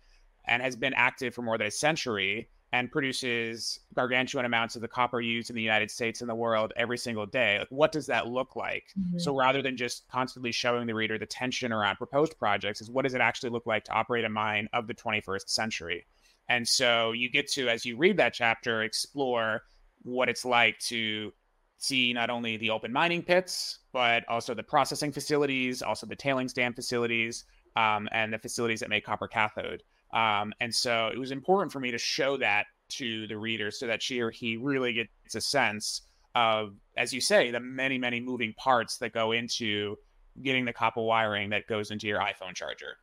[0.46, 4.88] and has been active for more than a century and produces gargantuan amounts of the
[4.88, 7.58] copper used in the United States and the world every single day.
[7.58, 8.84] Like, what does that look like?
[8.98, 9.18] Mm-hmm.
[9.18, 13.02] So rather than just constantly showing the reader the tension around proposed projects, is what
[13.02, 16.06] does it actually look like to operate a mine of the 21st century?
[16.48, 19.62] And so you get to, as you read that chapter, explore
[20.02, 21.32] what it's like to
[21.78, 26.52] see not only the open mining pits, but also the processing facilities, also the tailings
[26.52, 27.44] dam facilities,
[27.76, 29.82] um, and the facilities that make copper cathode.
[30.12, 33.86] Um, and so it was important for me to show that to the reader so
[33.86, 36.02] that she or he really gets a sense
[36.34, 39.96] of, as you say, the many, many moving parts that go into
[40.42, 42.96] getting the copper wiring that goes into your iPhone charger.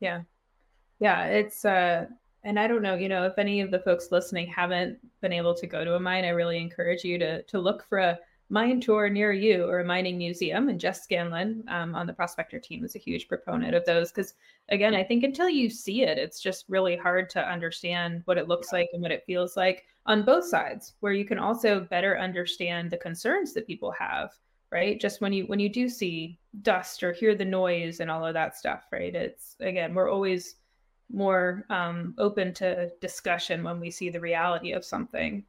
[0.00, 0.22] Yeah.
[0.98, 1.24] Yeah.
[1.24, 2.06] It's, uh,
[2.44, 5.54] and I don't know, you know, if any of the folks listening haven't been able
[5.54, 8.18] to go to a mine, I really encourage you to to look for a
[8.52, 10.68] mine tour near you or a mining museum.
[10.68, 14.34] And Jess Scanlon um, on the Prospector team is a huge proponent of those because,
[14.68, 18.48] again, I think until you see it, it's just really hard to understand what it
[18.48, 22.18] looks like and what it feels like on both sides, where you can also better
[22.18, 24.30] understand the concerns that people have
[24.70, 28.24] right just when you when you do see dust or hear the noise and all
[28.24, 30.54] of that stuff right it's again we're always
[31.12, 35.44] more um, open to discussion when we see the reality of something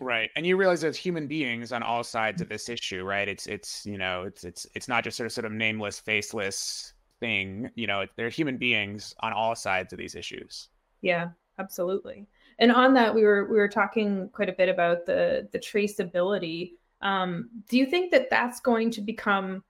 [0.00, 0.30] Right.
[0.36, 3.28] And you realize there's human beings on all sides of this issue, right?
[3.28, 6.94] It's it's you know, it's it's it's not just sort of sort of nameless, faceless
[7.20, 7.70] thing.
[7.74, 10.68] You know, there are human beings on all sides of these issues.
[11.00, 12.26] Yeah, absolutely.
[12.58, 16.72] And on that, we were we were talking quite a bit about the the traceability.
[17.00, 19.62] Um, do you think that that's going to become,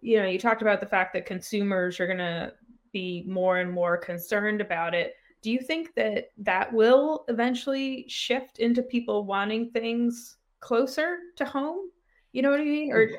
[0.00, 2.52] you know, you talked about the fact that consumers are going to
[2.92, 8.58] be more and more concerned about it do you think that that will eventually shift
[8.58, 11.90] into people wanting things closer to home?
[12.32, 12.92] You know what i mean?
[12.92, 13.10] Or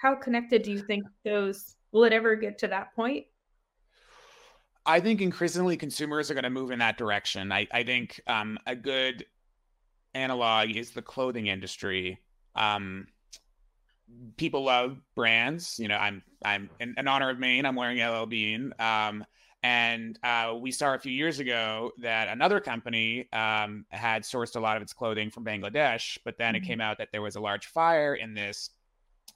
[0.00, 3.26] how connected do you think those will it ever get to that point?
[4.86, 7.52] I think increasingly consumers are going to move in that direction.
[7.52, 9.26] I, I think um, a good
[10.14, 12.18] analog is the clothing industry.
[12.54, 13.06] Um,
[14.36, 15.78] people love brands.
[15.78, 17.64] You know i'm i'm in, in honor of maine.
[17.64, 18.74] I'm wearing ll bean.
[18.78, 19.24] Um,
[19.62, 24.60] and uh, we saw a few years ago that another company um, had sourced a
[24.60, 26.64] lot of its clothing from Bangladesh, but then mm-hmm.
[26.64, 28.70] it came out that there was a large fire in this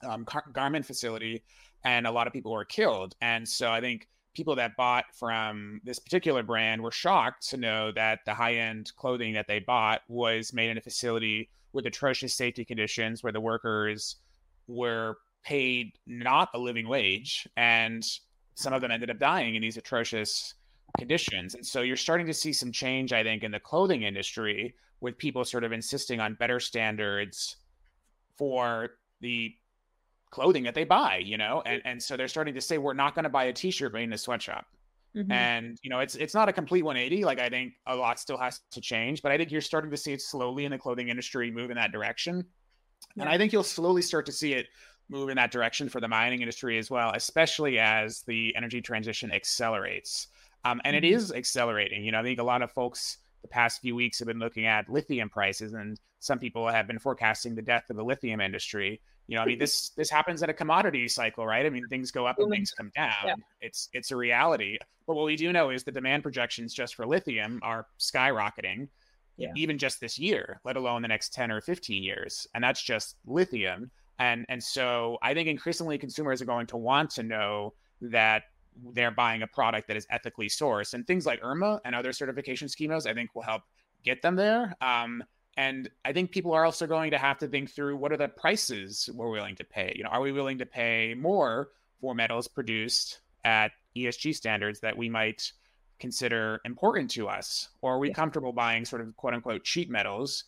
[0.03, 1.43] um, car- garment facility,
[1.83, 3.15] and a lot of people were killed.
[3.21, 7.91] And so I think people that bought from this particular brand were shocked to know
[7.91, 12.33] that the high end clothing that they bought was made in a facility with atrocious
[12.33, 14.17] safety conditions where the workers
[14.67, 18.03] were paid not a living wage and
[18.55, 20.55] some of them ended up dying in these atrocious
[20.97, 21.55] conditions.
[21.55, 25.17] And so you're starting to see some change, I think, in the clothing industry with
[25.17, 27.57] people sort of insisting on better standards
[28.37, 28.91] for
[29.21, 29.53] the
[30.31, 31.61] clothing that they buy, you know?
[31.65, 34.03] And and so they're starting to say we're not going to buy a t-shirt made
[34.03, 34.65] in a sweatshop.
[35.15, 35.31] Mm-hmm.
[35.31, 37.23] And you know, it's it's not a complete 180.
[37.23, 39.97] Like I think a lot still has to change, but I think you're starting to
[39.97, 42.45] see it slowly in the clothing industry move in that direction.
[43.15, 43.23] Yeah.
[43.23, 44.67] And I think you'll slowly start to see it
[45.09, 49.31] move in that direction for the mining industry as well, especially as the energy transition
[49.31, 50.27] accelerates.
[50.63, 51.37] Um, and it mm-hmm.
[51.37, 52.03] accelerating.
[52.03, 54.65] You know, I think a lot of folks the past few weeks have been looking
[54.65, 58.99] at lithium prices, and some people have been forecasting the death of the lithium industry.
[59.27, 61.65] You know, I mean, this this happens at a commodity cycle, right?
[61.65, 63.13] I mean, things go up and things come down.
[63.25, 63.35] Yeah.
[63.61, 64.79] It's it's a reality.
[65.05, 68.89] But what we do know is the demand projections just for lithium are skyrocketing.
[69.37, 69.51] Yeah.
[69.55, 72.47] Even just this year, let alone the next 10 or 15 years.
[72.55, 77.09] And that's just lithium and and so i think increasingly consumers are going to want
[77.09, 78.43] to know that
[78.93, 80.93] they're buying a product that is ethically sourced.
[80.93, 83.63] And things like irma and other certification schemas i think will help
[84.03, 84.75] get them there.
[84.81, 85.23] Um,
[85.57, 88.27] and i think people are also going to have to think through what are the
[88.27, 89.93] prices we're willing to pay?
[89.95, 91.69] You know are we willing to pay more
[92.01, 95.51] for metals produced at esg standards that we might
[95.99, 97.69] consider important to us?
[97.81, 98.13] Or are we yeah.
[98.13, 100.43] comfortable buying sort of quote unquote cheap metals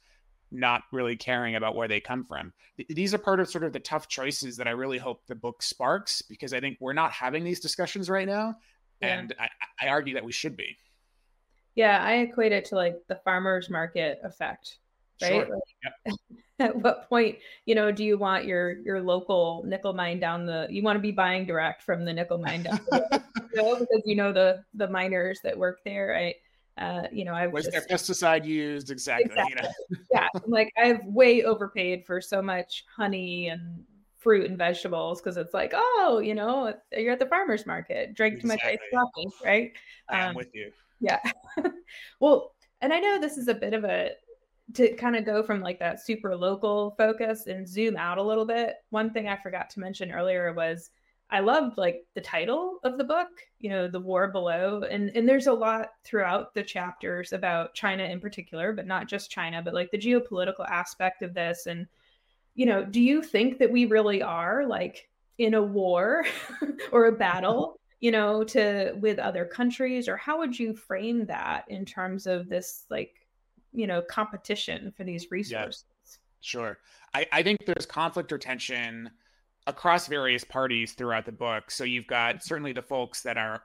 [0.51, 2.53] not really caring about where they come from.
[2.89, 5.61] These are part of sort of the tough choices that I really hope the book
[5.61, 8.55] sparks because I think we're not having these discussions right now.
[9.01, 9.19] Yeah.
[9.19, 9.49] And I,
[9.81, 10.77] I argue that we should be.
[11.75, 14.79] Yeah, I equate it to like the farmer's market effect,
[15.21, 15.29] right?
[15.29, 15.47] Sure.
[15.47, 16.15] Like, yep.
[16.59, 17.37] At what point,
[17.67, 20.65] you know, do you want your your local nickel mine down the?
[20.71, 23.21] You want to be buying direct from the nickel mine down the,
[23.53, 26.35] you know, because you know the the miners that work there, right?
[26.77, 29.25] Uh, you know, I was there pesticide used exactly?
[29.25, 29.55] exactly.
[29.55, 29.97] You know?
[30.13, 33.83] yeah, like I've way overpaid for so much honey and
[34.17, 38.35] fruit and vegetables because it's like, oh, you know, you're at the farmer's market, drink
[38.35, 38.57] exactly.
[38.59, 39.71] too much iced coffee, right?
[40.09, 40.71] I'm um, with you.
[40.99, 41.19] Yeah.
[42.19, 44.11] well, and I know this is a bit of a
[44.73, 48.45] to kind of go from like that super local focus and zoom out a little
[48.45, 48.75] bit.
[48.89, 50.89] One thing I forgot to mention earlier was
[51.29, 53.27] I loved like the title of the book,
[53.59, 54.83] you know, The War Below.
[54.89, 59.29] And and there's a lot throughout the chapters about China in particular, but not just
[59.29, 61.65] China, but like the geopolitical aspect of this.
[61.65, 61.87] And,
[62.55, 66.25] you know, do you think that we really are like in a war
[66.91, 70.07] or a battle, you know, to with other countries?
[70.07, 73.13] Or how would you frame that in terms of this like,
[73.73, 75.83] you know, competition for these resources?
[76.05, 76.77] Yeah, sure.
[77.13, 79.09] I, I think there's conflict or tension
[79.67, 81.69] across various parties throughout the book.
[81.69, 83.61] So you've got certainly the folks that are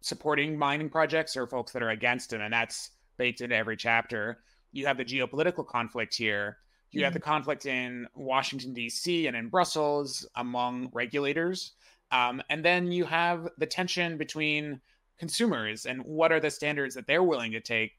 [0.00, 4.40] supporting mining projects or folks that are against them, and that's baked into every chapter.
[4.72, 6.58] You have the geopolitical conflict here.
[6.90, 7.04] You mm-hmm.
[7.04, 9.28] have the conflict in Washington, D.C.
[9.28, 11.72] and in Brussels among regulators.
[12.10, 14.80] Um, and then you have the tension between
[15.18, 17.92] consumers and what are the standards that they're willing to take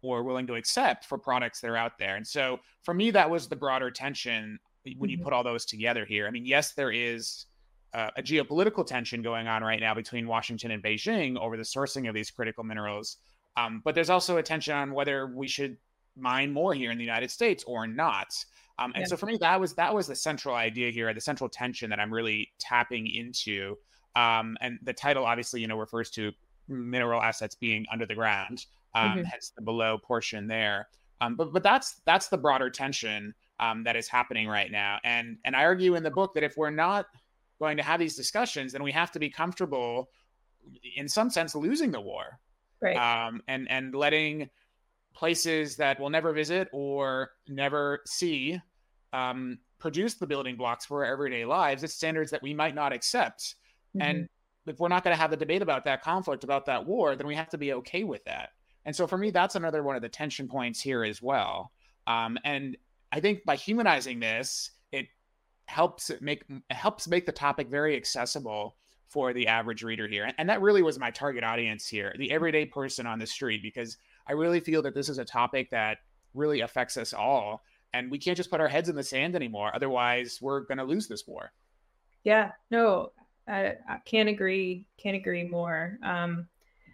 [0.00, 2.16] or willing to accept for products that are out there.
[2.16, 4.58] And so for me, that was the broader tension
[4.96, 5.24] when you mm-hmm.
[5.24, 6.26] put all those together here.
[6.26, 7.46] I mean, yes, there is
[7.94, 12.08] uh, a geopolitical tension going on right now between Washington and Beijing over the sourcing
[12.08, 13.18] of these critical minerals,
[13.56, 15.76] um, but there's also a tension on whether we should
[16.16, 18.34] mine more here in the United States or not.
[18.78, 19.06] Um, and yeah.
[19.06, 22.00] so for me, that was that was the central idea here, the central tension that
[22.00, 23.76] I'm really tapping into.
[24.16, 26.32] Um, and the title, obviously, you know, refers to
[26.68, 29.22] mineral assets being under the ground, um, mm-hmm.
[29.22, 30.88] hence the below portion there.
[31.20, 34.98] Um, but but that's that's the broader tension um, that is happening right now.
[35.04, 37.06] And and I argue in the book that if we're not
[37.58, 40.08] going to have these discussions, then we have to be comfortable,
[40.96, 42.38] in some sense, losing the war,
[42.80, 42.96] right?
[42.96, 44.50] Um, and and letting
[45.14, 48.60] places that we'll never visit or never see
[49.12, 51.84] um, produce the building blocks for our everyday lives.
[51.84, 53.56] It's standards that we might not accept,
[53.94, 54.02] mm-hmm.
[54.02, 54.28] and
[54.66, 57.26] if we're not going to have the debate about that conflict, about that war, then
[57.26, 58.50] we have to be okay with that.
[58.84, 61.72] And so for me, that's another one of the tension points here as well.
[62.06, 62.76] Um, and
[63.12, 65.06] I think by humanizing this, it
[65.66, 68.76] helps make it helps make the topic very accessible
[69.08, 70.32] for the average reader here.
[70.38, 73.98] And that really was my target audience here, the everyday person on the street, because
[74.26, 75.98] I really feel that this is a topic that
[76.32, 77.62] really affects us all.
[77.92, 79.70] And we can't just put our heads in the sand anymore.
[79.74, 81.52] Otherwise, we're going to lose this war.
[82.24, 83.12] Yeah, no,
[83.46, 84.86] I, I, can't agree.
[84.96, 85.98] Can't agree more.
[86.02, 86.48] Um,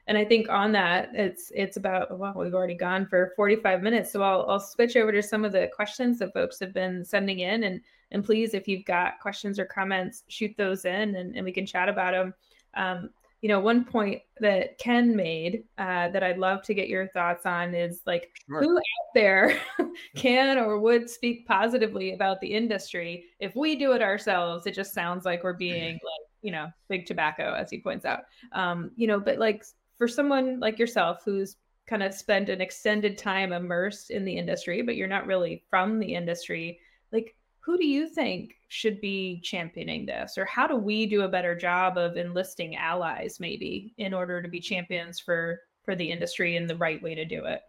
[0.08, 4.10] and I think on that, it's it's about well, we've already gone for 45 minutes,
[4.10, 7.40] so I'll I'll switch over to some of the questions that folks have been sending
[7.40, 7.80] in, and
[8.10, 11.66] and please, if you've got questions or comments, shoot those in, and, and we can
[11.66, 12.34] chat about them.
[12.74, 13.10] Um,
[13.42, 17.46] you know, one point that Ken made uh, that I'd love to get your thoughts
[17.46, 18.62] on is like sure.
[18.62, 19.60] who out there
[20.16, 23.26] can or would speak positively about the industry.
[23.38, 27.06] If we do it ourselves, it just sounds like we're being like, you know, big
[27.06, 28.20] tobacco, as he points out.
[28.52, 29.64] Um, you know, but like
[29.98, 34.82] for someone like yourself who's kind of spent an extended time immersed in the industry,
[34.82, 36.78] but you're not really from the industry,
[37.12, 40.38] like who do you think should be championing this?
[40.38, 44.48] Or how do we do a better job of enlisting allies maybe in order to
[44.48, 47.60] be champions for for the industry and the right way to do it?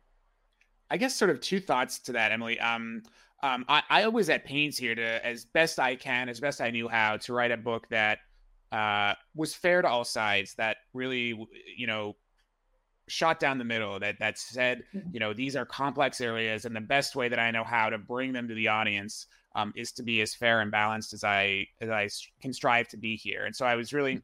[0.89, 2.59] I guess sort of two thoughts to that, Emily.
[2.59, 3.03] Um,
[3.41, 6.71] um, I, I always at pains here to, as best I can, as best I
[6.71, 8.19] knew how, to write a book that
[8.71, 10.55] uh, was fair to all sides.
[10.55, 11.39] That really,
[11.77, 12.15] you know,
[13.07, 13.99] shot down the middle.
[13.99, 15.09] That that said, mm-hmm.
[15.13, 17.97] you know, these are complex areas, and the best way that I know how to
[17.97, 21.67] bring them to the audience um, is to be as fair and balanced as I
[21.81, 22.09] as I
[22.41, 23.45] can strive to be here.
[23.45, 24.21] And so I was really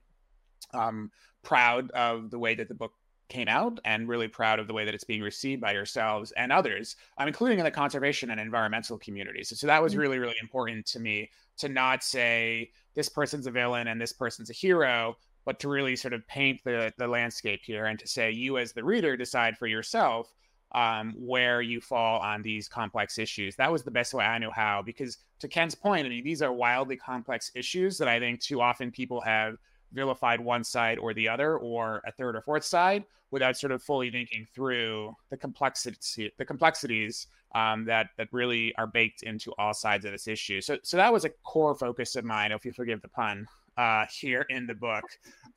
[0.73, 1.11] um,
[1.43, 2.93] proud of the way that the book
[3.27, 6.51] came out and really proud of the way that it's being received by yourselves and
[6.51, 9.49] others, um, including in the conservation and environmental communities.
[9.49, 10.01] So, so that was mm-hmm.
[10.01, 14.49] really, really important to me to not say this person's a villain and this person's
[14.49, 18.31] a hero, but to really sort of paint the, the landscape here and to say
[18.31, 20.33] you as the reader decide for yourself
[20.73, 23.55] um, where you fall on these complex issues.
[23.55, 26.41] That was the best way I knew how, because to Ken's point, I mean, these
[26.41, 29.55] are wildly complex issues that I think too often people have
[29.93, 33.81] vilified one side or the other, or a third or fourth side, without sort of
[33.81, 39.73] fully thinking through the complexity, the complexities um, that that really are baked into all
[39.73, 40.61] sides of this issue.
[40.61, 43.47] So, so that was a core focus of mine, if you forgive the pun,
[43.77, 45.05] uh, here in the book.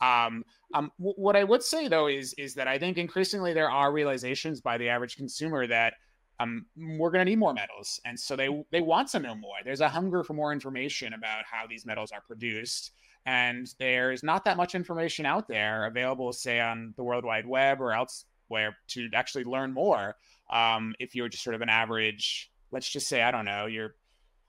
[0.00, 0.44] Um,
[0.74, 3.92] um, w- what I would say though is is that I think increasingly there are
[3.92, 5.94] realizations by the average consumer that
[6.40, 9.56] um, we're going to need more metals, and so they they want to know more.
[9.64, 12.92] There's a hunger for more information about how these metals are produced,
[13.26, 17.80] and there's not that much information out there available, say on the World Wide Web
[17.80, 20.16] or else where to actually learn more.
[20.50, 23.94] Um, if you're just sort of an average, let's just say, I don't know, you're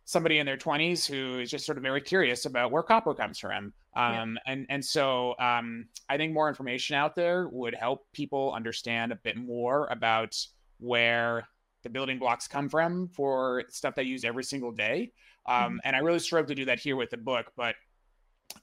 [0.06, 3.38] somebody in their 20s who is just sort of very curious about where copper comes
[3.38, 3.74] from.
[3.96, 4.54] Um, yeah.
[4.54, 9.16] and and so um, I think more information out there would help people understand a
[9.18, 10.36] bit more about
[10.80, 11.48] where
[11.84, 15.12] the building blocks come from for stuff they use every single day.
[15.46, 15.78] Um, mm-hmm.
[15.84, 17.76] And I really strove to do that here with the book, but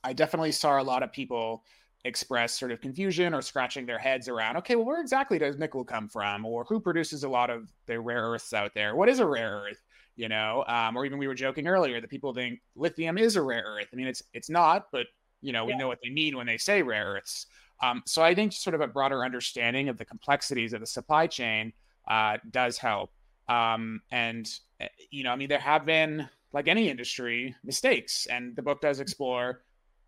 [0.03, 1.65] I definitely saw a lot of people
[2.05, 5.85] express sort of confusion or scratching their heads around okay well where exactly does nickel
[5.85, 6.45] come from?
[6.45, 8.95] Or who produces a lot of the rare earths out there?
[8.95, 9.83] What is a rare earth?
[10.15, 13.43] You know um, or even we were joking earlier that people think lithium is a
[13.43, 13.89] rare earth.
[13.93, 15.07] I mean it's it's not but
[15.41, 15.79] you know we yeah.
[15.79, 17.47] know what they mean when they say rare earths.
[17.83, 21.27] Um, so i think sort of a broader understanding of the complexities of the supply
[21.27, 21.73] chain
[22.09, 23.11] uh, does help.
[23.49, 24.49] Um, and
[24.81, 28.81] eh, you know i mean there have been like any industry mistakes and the book
[28.81, 29.63] does explore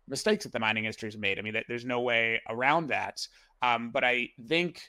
[0.09, 1.39] mistakes that the mining industry has made.
[1.39, 3.25] I mean, there's no way around that.
[3.61, 4.81] Um, but I think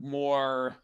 [0.00, 0.76] more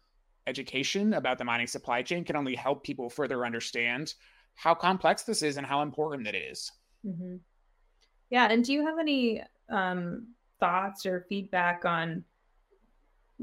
[0.47, 4.13] education about the mining supply chain can only help people further understand
[4.55, 6.71] how complex this is and how important it is.
[7.05, 7.35] Mm-hmm.
[8.29, 8.47] Yeah.
[8.49, 10.27] And do you have any um,
[10.59, 12.23] thoughts or feedback on?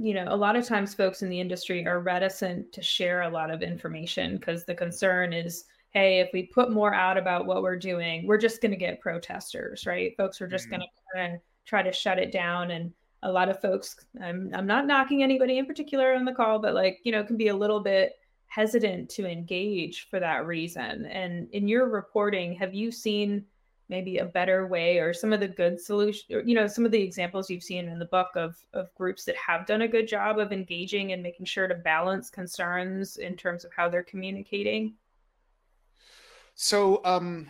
[0.00, 3.28] You know, a lot of times folks in the industry are reticent to share a
[3.28, 7.62] lot of information because the concern is hey, if we put more out about what
[7.62, 10.16] we're doing, we're just going to get protesters, right?
[10.16, 10.82] Folks are just mm-hmm.
[11.14, 12.70] going to try to shut it down.
[12.70, 16.58] And a lot of folks, I'm, I'm not knocking anybody in particular on the call,
[16.58, 18.12] but like, you know, can be a little bit
[18.46, 21.06] hesitant to engage for that reason.
[21.06, 23.44] And in your reporting, have you seen
[23.88, 26.90] maybe a better way or some of the good solution or, you know some of
[26.90, 30.06] the examples you've seen in the book of of groups that have done a good
[30.06, 34.94] job of engaging and making sure to balance concerns in terms of how they're communicating
[36.60, 37.46] so, um,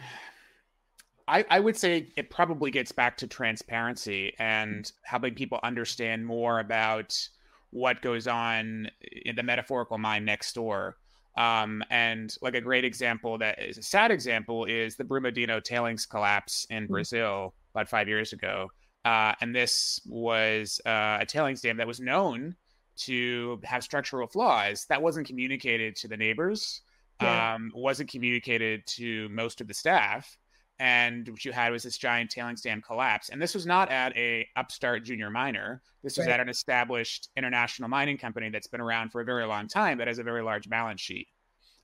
[1.27, 6.61] I, I would say it probably gets back to transparency and helping people understand more
[6.61, 7.19] about
[7.71, 8.91] what goes on
[9.25, 10.97] in the metaphorical mind next door.
[11.39, 16.05] Um, and like a great example that is a sad example is the Brumadinho tailings
[16.05, 16.93] collapse in mm-hmm.
[16.93, 18.71] Brazil about five years ago.
[19.07, 22.55] Uh, and this was uh, a tailings dam that was known
[22.97, 26.83] to have structural flaws that wasn't communicated to the neighbors
[27.21, 27.55] yeah.
[27.55, 30.37] um, wasn't communicated to most of the staff.
[30.81, 33.31] And what you had was this giant tailings dam collapse.
[33.31, 35.83] And this was not at a upstart junior miner.
[36.05, 36.35] This was right.
[36.35, 40.07] at an established international mining company that's been around for a very long time that
[40.07, 41.27] has a very large balance sheet.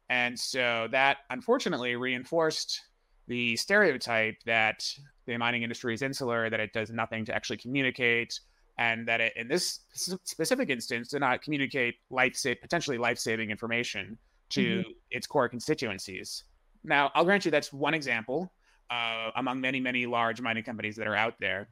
[0.09, 2.83] And so that unfortunately reinforced
[3.27, 4.87] the stereotype that
[5.27, 8.39] the mining industry is insular, that it does nothing to actually communicate,
[8.79, 9.81] and that it, in this
[10.25, 14.19] specific instance, did not communicate life potentially life saving information
[14.55, 14.91] to mm-hmm.
[15.11, 16.45] its core constituencies.
[16.83, 18.53] Now, I'll grant you that's one example
[18.91, 21.69] uh, among many, many large mining companies that are out there.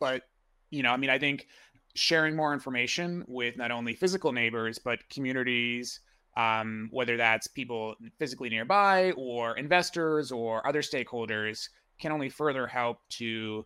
[0.00, 0.22] But,
[0.70, 1.46] you know, I mean, I think
[1.94, 6.00] sharing more information with not only physical neighbors, but communities,
[6.36, 11.68] um, whether that's people physically nearby or investors or other stakeholders,
[12.00, 13.64] can only further help to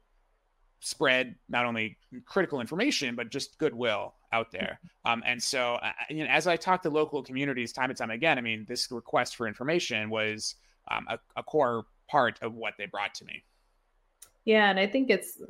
[0.81, 4.79] spread not only critical information but just goodwill out there.
[5.05, 8.11] Um, and so uh, you know, as i talk to local communities time and time
[8.11, 10.57] again i mean this request for information was
[10.91, 13.43] um, a, a, core part of what they brought to me.
[14.45, 15.41] Yeah and i think it's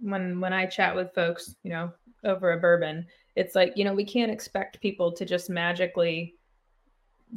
[0.00, 1.92] when when i chat with folks you know
[2.24, 3.06] over a bourbon
[3.36, 6.34] it's like you know we can't expect people to just magically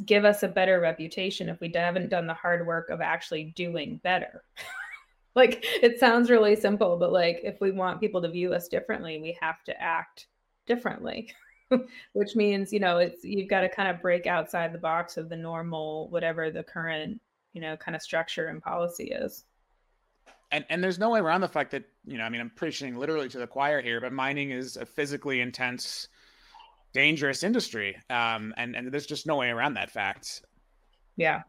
[0.04, 3.98] give us a better reputation if we haven't done the hard work of actually doing
[4.02, 4.42] better
[5.36, 9.20] like it sounds really simple, but like if we want people to view us differently,
[9.20, 10.26] we have to act
[10.66, 11.32] differently.
[12.12, 15.28] Which means, you know, it's you've got to kind of break outside the box of
[15.28, 17.20] the normal, whatever the current,
[17.52, 19.44] you know, kind of structure and policy is.
[20.52, 22.96] And and there's no way around the fact that, you know, I mean, I'm preaching
[22.96, 26.08] literally to the choir here, but mining is a physically intense,
[26.94, 27.96] dangerous industry.
[28.08, 30.42] Um, and, and there's just no way around that fact.
[31.16, 31.42] Yeah,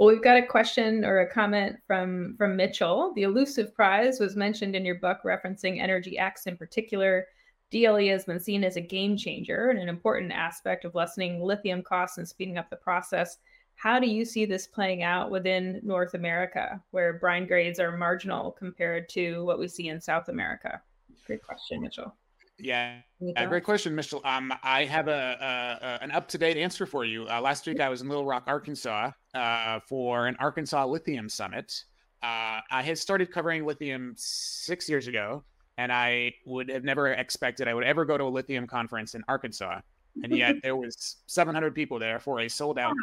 [0.00, 3.12] well, we've got a question or a comment from from Mitchell.
[3.14, 7.26] The elusive prize was mentioned in your book, referencing Energy X in particular.
[7.70, 11.82] DLE has been seen as a game changer and an important aspect of lessening lithium
[11.82, 13.36] costs and speeding up the process.
[13.74, 18.52] How do you see this playing out within North America, where brine grades are marginal
[18.52, 20.80] compared to what we see in South America?
[21.26, 22.14] Great question, Mitchell.
[22.62, 23.00] Yeah,
[23.36, 24.20] uh, great question, Mitchell.
[24.24, 27.26] Um, I have a, a, a an up to date answer for you.
[27.28, 31.84] Uh, last week I was in Little Rock, Arkansas, uh, for an Arkansas Lithium Summit.
[32.22, 35.42] Uh, I had started covering lithium six years ago,
[35.78, 39.24] and I would have never expected I would ever go to a lithium conference in
[39.26, 39.80] Arkansas,
[40.22, 42.94] and yet there was 700 people there for a sold out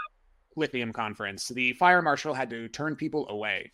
[0.55, 1.47] lithium conference.
[1.47, 3.71] The fire marshal had to turn people away.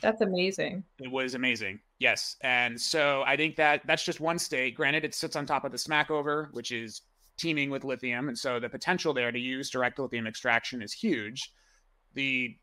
[0.00, 0.84] That's amazing.
[0.98, 1.80] It was amazing.
[1.98, 2.36] Yes.
[2.42, 4.74] And so I think that that's just one state.
[4.74, 7.02] Granted, it sits on top of the Smackover, which is
[7.38, 11.52] teeming with lithium, and so the potential there to use direct lithium extraction is huge.
[12.14, 12.56] The,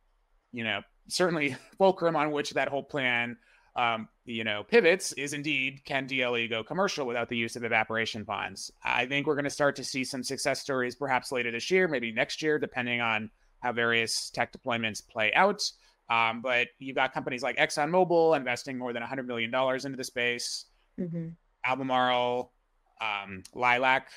[0.52, 3.38] you know, certainly fulcrum on which that whole plan,
[3.76, 8.26] um, you know, pivots is indeed can DLE go commercial without the use of evaporation
[8.26, 8.72] ponds?
[8.84, 11.88] I think we're going to start to see some success stories perhaps later this year,
[11.88, 13.32] maybe next year, depending on
[13.62, 15.62] how various tech deployments play out.
[16.10, 20.66] Um, but you've got companies like ExxonMobil investing more than $100 million into the space.
[21.00, 21.30] Mm-hmm.
[21.66, 22.52] Albemarle,
[23.02, 24.10] um, Lilac,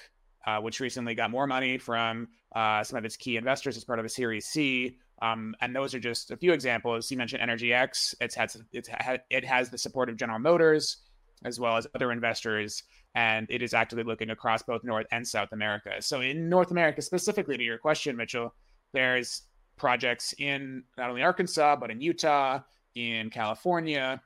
[0.46, 3.98] uh, which recently got more money from uh, some of its key investors as part
[3.98, 4.98] of a Series C.
[5.22, 7.10] Um, and those are just a few examples.
[7.10, 8.14] You mentioned Energy X.
[8.20, 10.98] It's had it's had, it has the support of General Motors
[11.44, 12.82] as well as other investors,
[13.14, 15.90] and it is actively looking across both North and South America.
[16.00, 18.54] So in North America, specifically to your question, Mitchell,
[18.92, 19.42] there's
[19.76, 22.60] projects in not only Arkansas but in Utah,
[22.94, 24.20] in California,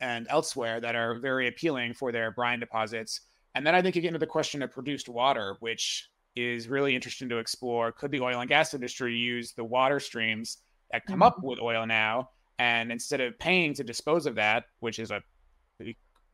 [0.00, 3.20] and elsewhere that are very appealing for their brine deposits.
[3.54, 6.94] And then I think you get into the question of produced water, which is really
[6.94, 7.92] interesting to explore.
[7.92, 10.58] Could the oil and gas industry use the water streams
[10.90, 11.22] that come mm-hmm.
[11.22, 15.22] up with oil now, and instead of paying to dispose of that, which is a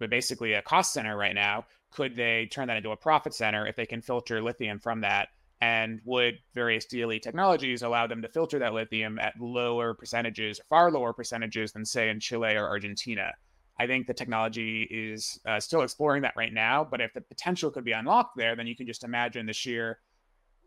[0.09, 3.75] basically a cost center right now, could they turn that into a profit center if
[3.75, 5.29] they can filter lithium from that?
[5.61, 10.91] And would various DLE technologies allow them to filter that lithium at lower percentages, far
[10.91, 13.33] lower percentages than, say, in Chile or Argentina?
[13.81, 16.85] I think the technology is uh, still exploring that right now.
[16.85, 19.99] But if the potential could be unlocked there, then you can just imagine the sheer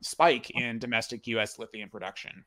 [0.02, 1.60] spike in domestic U.S.
[1.60, 2.44] lithium production.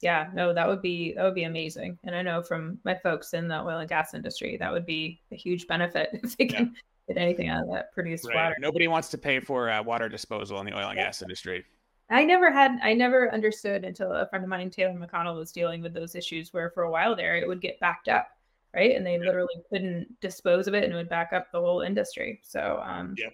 [0.00, 1.98] Yeah, no, that would be that would be amazing.
[2.04, 5.20] And I know from my folks in the oil and gas industry, that would be
[5.30, 6.80] a huge benefit if they can yeah.
[7.14, 8.34] Get anything out of that produced right.
[8.34, 8.56] water.
[8.58, 11.06] Nobody wants to pay for uh, water disposal in the oil and yeah.
[11.06, 11.64] gas industry.
[12.08, 15.80] I never had, I never understood until a friend of mine, Taylor McConnell, was dealing
[15.80, 18.28] with those issues where for a while there it would get backed up
[18.74, 18.94] right?
[18.94, 22.40] And they literally couldn't dispose of it and it would back up the whole industry.
[22.42, 23.28] So, um, yeah.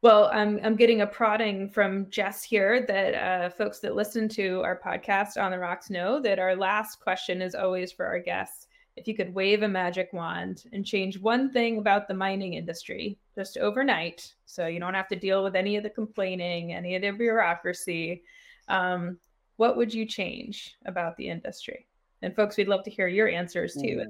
[0.00, 4.62] Well, I'm I'm getting a prodding from Jess here that uh, folks that listen to
[4.62, 8.67] our podcast on the rocks know that our last question is always for our guests.
[8.98, 13.16] If you could wave a magic wand and change one thing about the mining industry
[13.36, 17.02] just overnight, so you don't have to deal with any of the complaining, any of
[17.02, 18.24] the bureaucracy,
[18.68, 19.18] um,
[19.56, 21.86] what would you change about the industry?
[22.22, 24.04] And folks, we'd love to hear your answers too.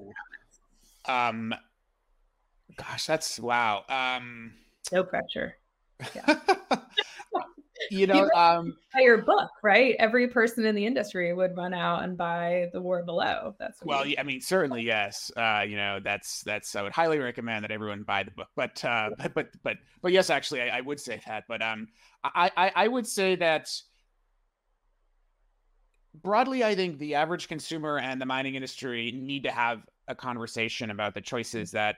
[1.04, 1.54] Um,
[2.76, 3.84] gosh, that's wow.
[3.88, 4.54] Um,
[4.90, 5.56] no pressure.
[6.14, 6.38] Yeah.
[7.90, 9.94] you know, um, buy your book, right?
[9.98, 13.54] Every person in the industry would run out and buy The War Below.
[13.58, 15.30] That's well, I mean, certainly yes.
[15.36, 16.74] Uh, you know, that's that's.
[16.76, 18.48] I would highly recommend that everyone buy the book.
[18.56, 21.44] But uh, but but but but yes, actually, I, I would say that.
[21.48, 21.88] But um,
[22.24, 23.68] I, I I would say that
[26.14, 30.90] broadly, I think the average consumer and the mining industry need to have a conversation
[30.90, 31.96] about the choices that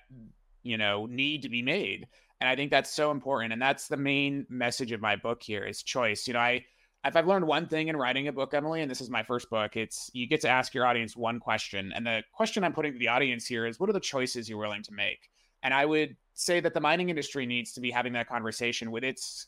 [0.62, 2.06] you know need to be made
[2.40, 5.64] and i think that's so important and that's the main message of my book here
[5.64, 6.64] is choice you know i
[7.04, 9.48] if i've learned one thing in writing a book emily and this is my first
[9.50, 12.92] book it's you get to ask your audience one question and the question i'm putting
[12.92, 15.30] to the audience here is what are the choices you're willing to make
[15.62, 19.04] and i would say that the mining industry needs to be having that conversation with
[19.04, 19.46] its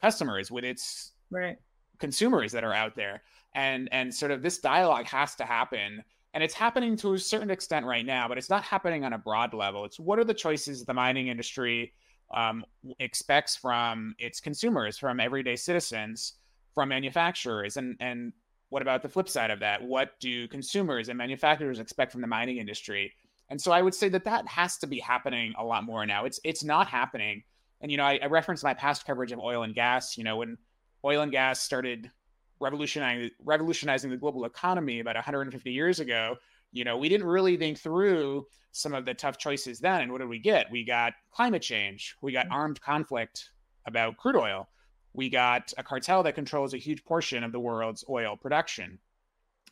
[0.00, 1.56] customers with its right.
[1.98, 3.22] consumers that are out there
[3.54, 6.02] and and sort of this dialogue has to happen
[6.34, 9.18] and it's happening to a certain extent right now, but it's not happening on a
[9.18, 9.84] broad level.
[9.84, 11.92] It's what are the choices the mining industry
[12.32, 12.64] um,
[12.98, 16.34] expects from its consumers, from everyday citizens,
[16.74, 18.32] from manufacturers, and and
[18.70, 19.82] what about the flip side of that?
[19.82, 23.12] What do consumers and manufacturers expect from the mining industry?
[23.50, 26.24] And so I would say that that has to be happening a lot more now.
[26.24, 27.42] It's it's not happening.
[27.82, 30.16] And you know, I, I referenced my past coverage of oil and gas.
[30.16, 30.56] You know, when
[31.04, 32.10] oil and gas started
[32.60, 36.36] revolutionizing revolutionizing the global economy about 150 years ago,
[36.72, 40.02] you know, we didn't really think through some of the tough choices then.
[40.02, 40.70] And what did we get?
[40.70, 42.16] We got climate change.
[42.20, 42.54] We got mm-hmm.
[42.54, 43.50] armed conflict
[43.86, 44.68] about crude oil.
[45.12, 48.98] We got a cartel that controls a huge portion of the world's oil production.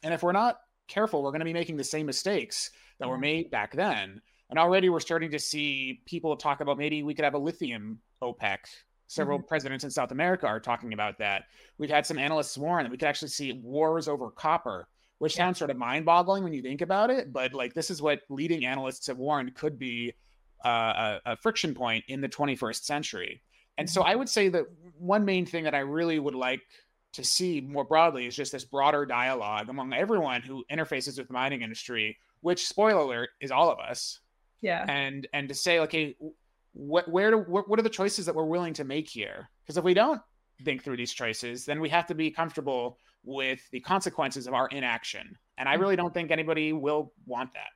[0.02, 3.14] And if we're not careful, we're going to be making the same mistakes that were
[3.14, 3.22] mm-hmm.
[3.22, 4.20] made back then.
[4.50, 8.00] And already we're starting to see people talk about maybe we could have a lithium
[8.22, 8.58] OPEC
[9.10, 9.48] Several mm-hmm.
[9.48, 11.46] presidents in South America are talking about that.
[11.78, 14.86] We've had some analysts warn that we could actually see wars over copper,
[15.20, 17.30] which sounds sort of mind boggling when you think about it.
[17.30, 20.14] But like, this is what leading analysts have warned could be
[20.64, 23.42] uh, a, a, friction point in the 21st century.
[23.76, 24.10] And so mm-hmm.
[24.10, 24.64] I would say that
[24.98, 26.62] one main thing that I really would like
[27.12, 31.34] to see more broadly is just this broader dialogue among everyone who interfaces with the
[31.34, 34.20] mining industry, which spoiler alert is all of us.
[34.62, 34.86] Yeah.
[34.88, 36.16] And and to say, okay,
[36.72, 39.50] what where do what, what are the choices that we're willing to make here?
[39.62, 40.22] Because if we don't
[40.64, 44.68] think through these choices, then we have to be comfortable with the consequences of our
[44.68, 45.36] inaction.
[45.58, 47.68] And I really don't think anybody will want that.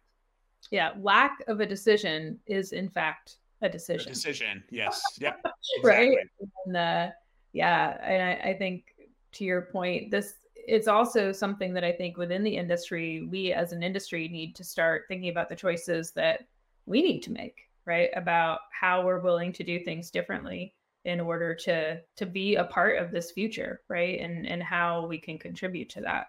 [0.70, 4.10] Yeah, lack of a decision is in fact a decision.
[4.10, 5.02] A decision, yes.
[5.20, 5.34] Yeah.
[5.78, 5.82] Exactly.
[5.84, 6.18] right.
[6.66, 7.10] And uh,
[7.52, 8.84] Yeah, and I, I think
[9.32, 10.34] to your point, this
[10.66, 14.64] it's also something that I think within the industry, we as an industry need to
[14.64, 16.40] start thinking about the choices that
[16.86, 18.08] we need to make, right?
[18.16, 20.74] About how we're willing to do things differently
[21.04, 24.20] in order to to be a part of this future, right?
[24.20, 26.26] And and how we can contribute to that.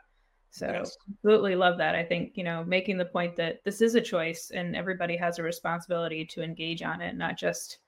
[0.52, 0.98] So yes.
[1.10, 1.96] absolutely love that.
[1.96, 5.38] I think, you know, making the point that this is a choice and everybody has
[5.38, 7.80] a responsibility to engage on it, not just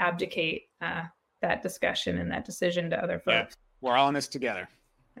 [0.00, 1.04] abdicate uh,
[1.40, 3.54] that discussion and that decision to other folks.
[3.54, 4.68] Yeah, we're all in this together.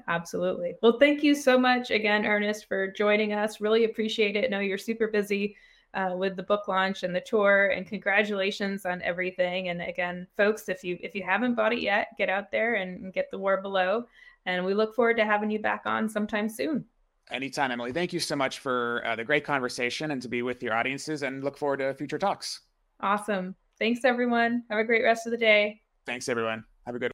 [0.08, 0.74] Absolutely.
[0.82, 3.60] Well, thank you so much again, Ernest, for joining us.
[3.60, 4.46] Really appreciate it.
[4.46, 5.56] I know you're super busy
[5.96, 9.68] uh, with the book launch and the tour, and congratulations on everything.
[9.70, 13.12] And again, folks, if you if you haven't bought it yet, get out there and
[13.12, 14.06] get the war below.
[14.44, 16.84] And we look forward to having you back on sometime soon.
[17.32, 17.92] Anytime, Emily.
[17.92, 21.22] Thank you so much for uh, the great conversation and to be with your audiences,
[21.22, 22.60] and look forward to future talks.
[23.00, 23.56] Awesome.
[23.78, 24.62] Thanks, everyone.
[24.70, 25.80] Have a great rest of the day.
[26.06, 26.64] Thanks, everyone.
[26.86, 27.10] Have a good